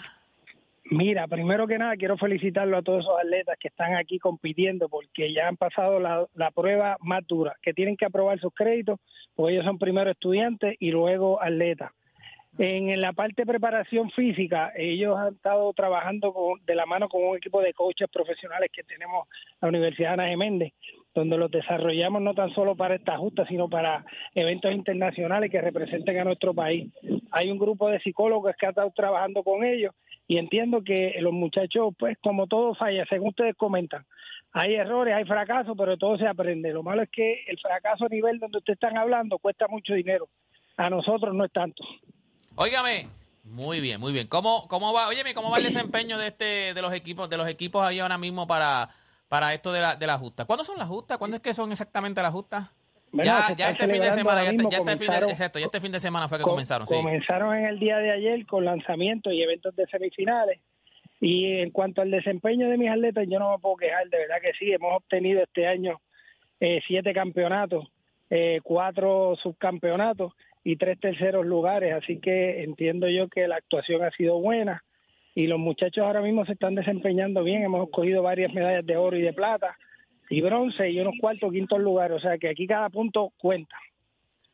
Mira, 0.90 1.26
primero 1.26 1.66
que 1.66 1.78
nada 1.78 1.96
quiero 1.96 2.18
felicitarlo 2.18 2.76
a 2.76 2.82
todos 2.82 3.00
esos 3.04 3.18
atletas 3.18 3.56
que 3.58 3.68
están 3.68 3.94
aquí 3.96 4.18
compitiendo 4.18 4.88
porque 4.90 5.32
ya 5.32 5.48
han 5.48 5.56
pasado 5.56 5.98
la, 5.98 6.26
la 6.34 6.50
prueba 6.50 6.98
más 7.00 7.26
dura, 7.26 7.56
que 7.62 7.72
tienen 7.72 7.96
que 7.96 8.04
aprobar 8.04 8.38
sus 8.38 8.52
créditos, 8.54 9.00
porque 9.34 9.54
ellos 9.54 9.64
son 9.64 9.78
primero 9.78 10.10
estudiantes 10.10 10.76
y 10.78 10.90
luego 10.90 11.42
atletas. 11.42 11.92
En, 12.56 13.00
la 13.00 13.12
parte 13.12 13.42
de 13.42 13.46
preparación 13.46 14.10
física, 14.10 14.72
ellos 14.76 15.18
han 15.18 15.34
estado 15.34 15.72
trabajando 15.72 16.32
de 16.64 16.74
la 16.76 16.86
mano 16.86 17.08
con 17.08 17.24
un 17.24 17.36
equipo 17.36 17.60
de 17.60 17.74
coaches 17.74 18.08
profesionales 18.08 18.70
que 18.72 18.84
tenemos 18.84 19.26
en 19.54 19.58
la 19.60 19.68
Universidad 19.68 20.12
Ana 20.12 20.26
de 20.26 20.72
donde 21.14 21.36
los 21.36 21.50
desarrollamos 21.50 22.22
no 22.22 22.34
tan 22.34 22.52
solo 22.54 22.76
para 22.76 22.94
esta 22.94 23.16
justa, 23.16 23.44
sino 23.46 23.68
para 23.68 24.04
eventos 24.34 24.72
internacionales 24.72 25.50
que 25.50 25.60
representen 25.60 26.18
a 26.18 26.24
nuestro 26.24 26.54
país. 26.54 26.92
Hay 27.32 27.50
un 27.50 27.58
grupo 27.58 27.88
de 27.88 28.00
psicólogos 28.00 28.54
que 28.56 28.66
ha 28.66 28.70
estado 28.70 28.92
trabajando 28.94 29.42
con 29.42 29.64
ellos 29.64 29.92
y 30.28 30.38
entiendo 30.38 30.82
que 30.82 31.16
los 31.20 31.32
muchachos, 31.32 31.92
pues 31.98 32.16
como 32.18 32.46
todo 32.46 32.74
falla, 32.74 33.04
según 33.08 33.28
ustedes 33.28 33.54
comentan, 33.56 34.04
hay 34.54 34.74
errores, 34.76 35.14
hay 35.14 35.24
fracasos, 35.24 35.74
pero 35.76 35.96
todo 35.96 36.16
se 36.16 36.26
aprende. 36.26 36.72
Lo 36.72 36.82
malo 36.82 37.02
es 37.02 37.10
que 37.10 37.44
el 37.48 37.58
fracaso 37.58 38.06
a 38.06 38.08
nivel 38.08 38.38
donde 38.38 38.58
ustedes 38.58 38.76
están 38.76 38.96
hablando 38.96 39.38
cuesta 39.38 39.66
mucho 39.68 39.94
dinero. 39.94 40.28
A 40.76 40.88
nosotros 40.88 41.34
no 41.34 41.44
es 41.44 41.52
tanto. 41.52 41.84
Óigame, 42.56 43.08
muy 43.44 43.80
bien, 43.80 44.00
muy 44.00 44.12
bien. 44.12 44.26
¿Cómo, 44.28 44.66
cómo 44.68 44.92
va, 44.92 45.08
óyeme, 45.08 45.34
cómo 45.34 45.50
va 45.50 45.58
el 45.58 45.64
desempeño 45.64 46.18
de 46.18 46.28
este, 46.28 46.72
de 46.74 46.82
los 46.82 46.92
equipos, 46.92 47.28
de 47.28 47.36
los 47.36 47.48
equipos 47.48 47.84
ahí 47.86 47.98
ahora 47.98 48.16
mismo 48.16 48.46
para, 48.46 48.88
para 49.28 49.52
esto 49.54 49.72
de 49.72 49.80
la, 49.80 49.96
de 49.96 50.06
la 50.06 50.18
justa? 50.18 50.44
¿Cuándo 50.44 50.64
son 50.64 50.78
las 50.78 50.88
justas? 50.88 51.18
¿Cuándo 51.18 51.36
es 51.36 51.42
que 51.42 51.52
son 51.52 51.70
exactamente 51.72 52.22
las 52.22 52.32
justas? 52.32 52.70
Bueno, 53.10 53.30
ya, 53.30 53.54
ya 53.56 53.70
este 53.70 53.86
fin 53.88 54.02
de 54.02 54.10
semana, 54.10 54.42
ya, 54.44 54.50
este- 54.50 54.62
ya 54.70 54.78
este 54.78 54.90
fin 54.96 54.98
de, 54.98 55.06
comenzaron- 55.06 55.30
exacto, 55.30 55.58
ya 55.60 55.66
este 55.66 55.80
fin 55.80 55.92
de 55.92 56.00
semana 56.00 56.28
fue 56.28 56.38
que 56.38 56.42
Co- 56.44 56.50
comenzaron, 56.50 56.86
sí. 56.88 56.94
Comenzaron 56.94 57.56
en 57.56 57.66
el 57.66 57.78
día 57.78 57.98
de 57.98 58.10
ayer 58.10 58.44
con 58.46 58.64
lanzamientos 58.64 59.32
y 59.32 59.40
eventos 59.42 59.74
de 59.76 59.86
semifinales. 59.86 60.60
Y 61.26 61.62
en 61.62 61.70
cuanto 61.70 62.02
al 62.02 62.10
desempeño 62.10 62.68
de 62.68 62.76
mis 62.76 62.90
atletas, 62.90 63.24
yo 63.26 63.38
no 63.38 63.52
me 63.52 63.58
puedo 63.58 63.76
quejar, 63.76 64.10
de 64.10 64.18
verdad 64.18 64.42
que 64.42 64.52
sí, 64.58 64.70
hemos 64.70 64.94
obtenido 64.94 65.42
este 65.42 65.66
año 65.66 66.02
eh, 66.60 66.82
siete 66.86 67.14
campeonatos, 67.14 67.86
eh, 68.28 68.60
cuatro 68.62 69.34
subcampeonatos 69.42 70.34
y 70.64 70.76
tres 70.76 71.00
terceros 71.00 71.46
lugares, 71.46 71.94
así 71.94 72.20
que 72.20 72.62
entiendo 72.62 73.08
yo 73.08 73.28
que 73.28 73.48
la 73.48 73.56
actuación 73.56 74.04
ha 74.04 74.10
sido 74.10 74.38
buena 74.38 74.84
y 75.34 75.46
los 75.46 75.58
muchachos 75.58 76.04
ahora 76.04 76.20
mismo 76.20 76.44
se 76.44 76.52
están 76.52 76.74
desempeñando 76.74 77.42
bien, 77.42 77.62
hemos 77.62 77.88
cogido 77.88 78.22
varias 78.22 78.52
medallas 78.52 78.84
de 78.84 78.98
oro 78.98 79.16
y 79.16 79.22
de 79.22 79.32
plata 79.32 79.78
y 80.28 80.42
bronce 80.42 80.90
y 80.90 81.00
unos 81.00 81.14
cuartos 81.18 81.50
quintos 81.50 81.80
lugares, 81.80 82.18
o 82.18 82.20
sea 82.20 82.36
que 82.36 82.50
aquí 82.50 82.66
cada 82.66 82.90
punto 82.90 83.32
cuenta. 83.38 83.78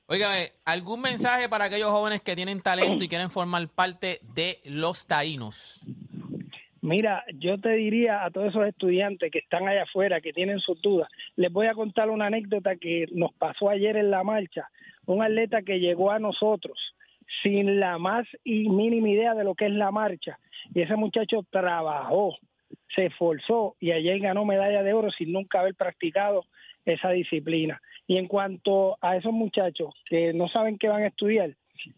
Óigame, 0.06 0.52
¿algún 0.64 1.00
mensaje 1.00 1.48
para 1.48 1.64
aquellos 1.64 1.90
jóvenes 1.90 2.22
que 2.22 2.36
tienen 2.36 2.60
talento 2.60 3.02
y 3.02 3.08
quieren 3.08 3.30
formar 3.30 3.68
parte 3.68 4.20
de 4.22 4.60
los 4.66 5.08
taínos? 5.08 5.80
Mira, 6.82 7.24
yo 7.34 7.58
te 7.58 7.72
diría 7.72 8.24
a 8.24 8.30
todos 8.30 8.48
esos 8.48 8.66
estudiantes 8.66 9.30
que 9.30 9.40
están 9.40 9.68
allá 9.68 9.82
afuera, 9.82 10.20
que 10.20 10.32
tienen 10.32 10.60
sus 10.60 10.80
dudas, 10.80 11.08
les 11.36 11.52
voy 11.52 11.66
a 11.66 11.74
contar 11.74 12.08
una 12.08 12.26
anécdota 12.26 12.76
que 12.76 13.06
nos 13.12 13.32
pasó 13.34 13.68
ayer 13.68 13.96
en 13.96 14.10
la 14.10 14.24
marcha. 14.24 14.68
Un 15.06 15.22
atleta 15.22 15.62
que 15.62 15.78
llegó 15.78 16.10
a 16.10 16.18
nosotros 16.18 16.78
sin 17.42 17.80
la 17.80 17.98
más 17.98 18.26
y 18.44 18.68
mínima 18.68 19.08
idea 19.10 19.34
de 19.34 19.44
lo 19.44 19.54
que 19.54 19.66
es 19.66 19.72
la 19.72 19.90
marcha. 19.90 20.38
Y 20.74 20.80
ese 20.80 20.96
muchacho 20.96 21.44
trabajó, 21.50 22.36
se 22.94 23.06
esforzó 23.06 23.76
y 23.78 23.92
ayer 23.92 24.18
ganó 24.18 24.44
medalla 24.44 24.82
de 24.82 24.92
oro 24.92 25.10
sin 25.10 25.32
nunca 25.32 25.60
haber 25.60 25.74
practicado 25.74 26.44
esa 26.84 27.10
disciplina. 27.10 27.80
Y 28.06 28.16
en 28.16 28.26
cuanto 28.26 28.96
a 29.00 29.16
esos 29.16 29.32
muchachos 29.32 29.94
que 30.06 30.32
no 30.32 30.48
saben 30.48 30.78
qué 30.78 30.88
van 30.88 31.02
a 31.02 31.08
estudiar, 31.08 31.54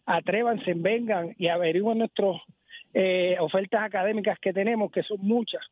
atrévanse, 0.07 0.75
vengan 0.75 1.35
y 1.39 1.49
averigüen 1.49 1.99
nuestros 1.99 2.41
eh, 2.95 3.37
ofertas 3.41 3.83
académicas 3.83 4.39
que 4.39 4.53
tenemos, 4.53 4.91
que 4.91 5.03
son 5.03 5.19
muchas, 5.21 5.63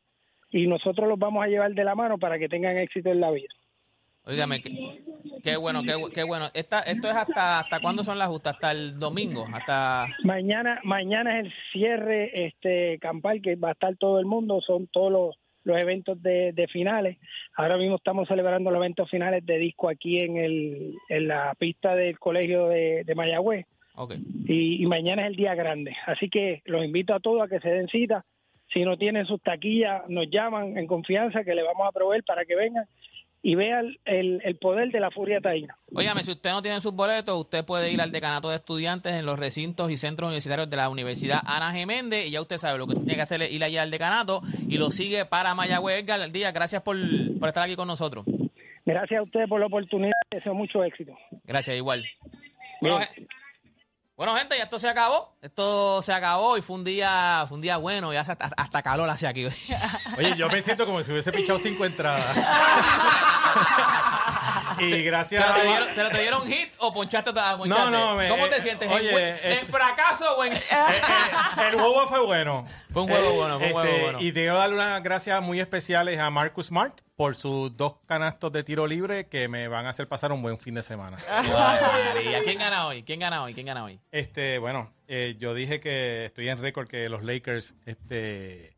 y 0.49 0.67
nosotros 0.67 1.07
los 1.07 1.17
vamos 1.19 1.43
a 1.43 1.47
llevar 1.47 1.73
de 1.73 1.83
la 1.83 1.95
mano 1.95 2.17
para 2.17 2.37
que 2.37 2.49
tengan 2.49 2.77
éxito 2.77 3.09
en 3.09 3.21
la 3.21 3.31
vida. 3.31 3.49
Óigame, 4.23 4.61
qué, 4.61 5.01
qué 5.43 5.57
bueno, 5.57 5.81
qué, 5.81 5.95
bu- 5.95 6.11
qué 6.13 6.23
bueno. 6.23 6.45
Esta, 6.53 6.81
¿Esto 6.81 7.09
es 7.09 7.15
hasta, 7.15 7.59
hasta 7.59 7.79
cuándo 7.79 8.03
son 8.03 8.19
las 8.19 8.27
justas? 8.27 8.53
¿Hasta 8.53 8.71
el 8.71 8.99
domingo? 8.99 9.47
¿Hasta...? 9.51 10.07
Mañana, 10.23 10.79
mañana 10.83 11.39
es 11.39 11.45
el 11.47 11.53
cierre 11.71 12.45
este 12.45 12.99
campal 12.99 13.41
que 13.41 13.55
va 13.55 13.69
a 13.69 13.71
estar 13.71 13.95
todo 13.97 14.19
el 14.19 14.27
mundo, 14.27 14.61
son 14.61 14.85
todos 14.85 15.11
los, 15.11 15.35
los 15.63 15.75
eventos 15.79 16.21
de, 16.21 16.51
de 16.53 16.67
finales. 16.67 17.17
Ahora 17.55 17.77
mismo 17.77 17.95
estamos 17.95 18.27
celebrando 18.27 18.69
los 18.69 18.77
eventos 18.77 19.09
finales 19.09 19.43
de 19.43 19.57
disco 19.57 19.89
aquí 19.89 20.19
en, 20.19 20.37
el, 20.37 20.95
en 21.09 21.27
la 21.27 21.55
pista 21.57 21.95
del 21.95 22.19
colegio 22.19 22.67
de, 22.67 23.03
de 23.03 23.15
Mayagüez 23.15 23.65
Y, 24.47 24.83
y 24.83 24.85
mañana 24.87 25.23
es 25.23 25.29
el 25.29 25.35
día 25.35 25.55
grande. 25.55 25.95
Así 26.05 26.29
que 26.29 26.61
los 26.65 26.83
invito 26.83 27.13
a 27.13 27.19
todos 27.19 27.43
a 27.43 27.47
que 27.47 27.59
se 27.59 27.69
den 27.69 27.87
cita. 27.87 28.25
Si 28.73 28.83
no 28.83 28.97
tienen 28.97 29.25
sus 29.25 29.41
taquillas, 29.41 30.03
nos 30.07 30.29
llaman 30.29 30.77
en 30.77 30.87
confianza 30.87 31.43
que 31.43 31.55
le 31.55 31.63
vamos 31.63 31.87
a 31.87 31.91
proveer 31.91 32.23
para 32.23 32.45
que 32.45 32.55
vengan 32.55 32.85
y 33.43 33.55
vean 33.55 33.95
el, 34.05 34.39
el 34.43 34.55
poder 34.57 34.91
de 34.91 34.99
la 34.99 35.09
furia 35.09 35.41
taína. 35.41 35.75
Óigame, 35.93 36.23
si 36.23 36.31
usted 36.31 36.51
no 36.51 36.61
tiene 36.61 36.79
sus 36.79 36.93
boletos, 36.93 37.39
usted 37.39 37.65
puede 37.65 37.91
ir 37.91 37.99
al 37.99 38.11
decanato 38.11 38.49
de 38.49 38.57
estudiantes 38.57 39.13
en 39.13 39.25
los 39.25 39.39
recintos 39.39 39.89
y 39.91 39.97
centros 39.97 40.27
universitarios 40.27 40.69
de 40.69 40.77
la 40.77 40.89
Universidad 40.89 41.41
Ana 41.45 41.73
G. 41.73 41.85
Méndez 41.85 42.27
y 42.27 42.31
ya 42.31 42.41
usted 42.41 42.57
sabe 42.57 42.77
lo 42.77 42.87
que 42.87 42.95
tiene 42.95 43.15
que 43.15 43.21
hacer 43.21 43.41
es 43.41 43.51
ir 43.51 43.63
allá 43.63 43.81
al 43.81 43.91
decanato 43.91 44.41
y 44.69 44.77
lo 44.77 44.91
sigue 44.91 45.25
para 45.25 45.55
Mayagüez. 45.55 46.03
Edgar 46.03 46.31
Díaz, 46.31 46.53
gracias 46.53 46.81
por, 46.83 46.95
por 47.39 47.49
estar 47.49 47.63
aquí 47.63 47.75
con 47.75 47.87
nosotros. 47.87 48.25
Gracias 48.85 49.19
a 49.19 49.23
ustedes 49.23 49.49
por 49.49 49.59
la 49.59 49.65
oportunidad. 49.65 50.13
Deseo 50.29 50.53
mucho 50.53 50.83
éxito. 50.83 51.17
Gracias, 51.43 51.75
igual. 51.75 52.05
Bueno, 52.79 52.99
bueno, 54.21 54.37
gente, 54.37 54.55
ya 54.55 54.65
esto 54.65 54.77
se 54.77 54.87
acabó. 54.87 55.35
Esto 55.41 55.99
se 56.03 56.13
acabó 56.13 56.55
y 56.55 56.61
fue 56.61 56.75
un 56.75 56.83
día, 56.83 57.43
fue 57.47 57.55
un 57.55 57.61
día 57.63 57.77
bueno 57.77 58.13
y 58.13 58.17
hasta, 58.17 58.37
hasta 58.55 58.83
calor 58.83 59.09
hace 59.09 59.25
aquí. 59.25 59.47
Oye, 60.15 60.35
yo 60.37 60.47
me 60.47 60.61
siento 60.61 60.85
como 60.85 61.01
si 61.01 61.11
hubiese 61.11 61.31
pichado 61.31 61.57
cinco 61.57 61.85
entradas. 61.85 62.37
y 64.79 64.89
¿Te 64.89 65.01
gracias 65.03 65.45
lo, 65.47 65.53
te 65.53 65.61
a 65.67 65.93
te 65.95 66.03
lo 66.03 66.09
te 66.09 66.21
dieron 66.21 66.47
hit 66.47 66.73
o 66.79 66.93
ponchaste? 66.93 67.29
a- 67.31 67.57
ponchaste? 67.57 67.91
no, 67.91 68.15
me- 68.15 68.29
¿Cómo 68.29 68.47
te 68.47 68.57
eh, 68.57 68.61
sientes? 68.61 68.89
oye, 68.91 69.09
¿En, 69.09 69.35
eh, 69.53 69.59
en 69.61 69.67
fracaso 69.67 70.35
o 70.37 70.43
en...? 70.43 70.53
el 70.53 71.73
juego 71.73 72.07
fue 72.07 72.25
bueno. 72.25 72.67
Fue 72.91 73.03
un 73.03 73.09
juego 73.09 73.29
Eh, 73.31 73.35
bueno, 73.37 73.57
fue 73.59 73.67
un 73.67 73.73
juego 73.73 73.87
este, 73.87 74.03
bueno. 74.03 74.21
Y 74.21 74.31
debo 74.31 74.57
darle 74.57 74.75
unas 74.75 75.01
gracias 75.03 75.41
muy 75.41 75.59
especiales 75.59 76.19
a 76.19 76.29
Marcus 76.29 76.67
Smart 76.67 76.99
por 77.15 77.35
sus 77.35 77.75
dos 77.77 77.95
canastos 78.07 78.51
de 78.51 78.63
tiro 78.63 78.87
libre 78.87 79.27
que 79.27 79.47
me 79.47 79.67
van 79.67 79.85
a 79.85 79.89
hacer 79.89 80.07
pasar 80.07 80.31
un 80.31 80.41
buen 80.41 80.57
fin 80.57 80.73
de 80.73 80.83
semana. 80.83 81.17
¿Y 82.23 82.33
a 82.33 82.41
quién 82.43 82.57
gana 82.57 82.87
hoy? 82.87 83.03
¿Quién 83.03 83.19
gana 83.19 83.43
hoy? 83.43 83.53
¿Quién 83.53 83.67
gana 83.67 83.83
hoy? 83.83 83.99
Este, 84.11 84.57
bueno, 84.57 84.91
eh, 85.07 85.35
yo 85.39 85.53
dije 85.53 85.79
que 85.79 86.25
estoy 86.25 86.49
en 86.49 86.59
récord 86.59 86.87
que 86.87 87.09
los 87.09 87.23
Lakers 87.23 87.75
este, 87.85 88.75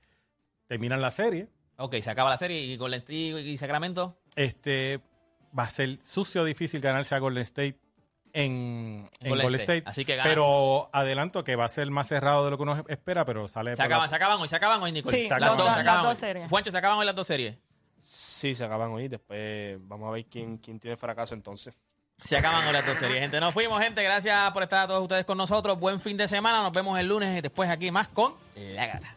terminan 0.67 1.01
la 1.01 1.11
serie. 1.11 1.47
Ok, 1.77 1.95
se 2.01 2.09
acaba 2.11 2.29
la 2.29 2.37
serie 2.37 2.59
y 2.61 2.77
Golden 2.77 2.99
State 2.99 3.41
y 3.41 3.57
Sacramento. 3.57 4.17
Este 4.35 4.99
va 5.57 5.63
a 5.63 5.69
ser 5.69 5.99
sucio 6.03 6.43
difícil 6.45 6.81
ganarse 6.81 7.15
a 7.15 7.19
Golden 7.19 7.43
State 7.43 7.77
en, 8.33 9.05
en 9.19 9.29
Golden 9.29 9.45
Golden 9.45 9.59
State. 9.61 9.77
State. 9.79 9.89
Así 9.89 10.05
que 10.05 10.15
gana. 10.15 10.29
Pero 10.29 10.89
adelanto 10.91 11.43
que 11.43 11.55
va 11.55 11.65
a 11.65 11.69
ser 11.69 11.89
más 11.91 12.07
cerrado 12.07 12.45
de 12.45 12.51
lo 12.51 12.57
que 12.57 12.63
uno 12.63 12.83
espera, 12.87 13.25
pero 13.25 13.47
sale 13.47 13.75
Se 13.75 13.83
acaban, 13.83 14.05
la- 14.05 14.09
se 14.09 14.15
acaban 14.15 14.39
hoy, 14.41 14.47
se 14.47 14.55
acaban 14.55 14.81
hoy, 14.81 14.91
Nicole. 14.91 15.15
Sí, 15.17 15.29
las 15.29 15.39
las 15.39 15.49
dos, 15.51 15.57
dos- 15.59 15.67
se 15.67 15.71
las 15.71 15.79
acaban 15.81 16.03
dos 16.03 16.09
hoy. 16.11 16.15
series. 16.19 16.49
Juancho, 16.49 16.71
se 16.71 16.77
acaban 16.77 16.97
hoy 16.97 17.05
las 17.05 17.15
dos 17.15 17.27
series. 17.27 17.57
Sí, 18.01 18.55
se 18.55 18.65
acaban 18.65 18.91
hoy. 18.91 19.07
Después 19.07 19.77
vamos 19.81 20.09
a 20.09 20.11
ver 20.11 20.25
quién, 20.25 20.57
quién 20.57 20.79
tiene 20.79 20.97
fracaso 20.97 21.33
entonces. 21.35 21.73
Se 22.19 22.37
acaban 22.37 22.65
hoy 22.65 22.73
las 22.73 22.85
dos 22.85 22.97
series, 22.97 23.19
gente. 23.19 23.39
Nos 23.39 23.53
fuimos, 23.53 23.81
gente. 23.81 24.01
Gracias 24.03 24.51
por 24.51 24.63
estar 24.63 24.83
a 24.83 24.87
todos 24.87 25.01
ustedes 25.01 25.25
con 25.25 25.37
nosotros. 25.37 25.79
Buen 25.79 25.99
fin 25.99 26.15
de 26.17 26.27
semana. 26.27 26.61
Nos 26.63 26.71
vemos 26.71 26.97
el 26.99 27.07
lunes 27.07 27.37
y 27.37 27.41
después 27.41 27.69
aquí 27.69 27.91
más 27.91 28.07
con 28.07 28.33
La 28.55 28.85
Gata. 28.87 29.15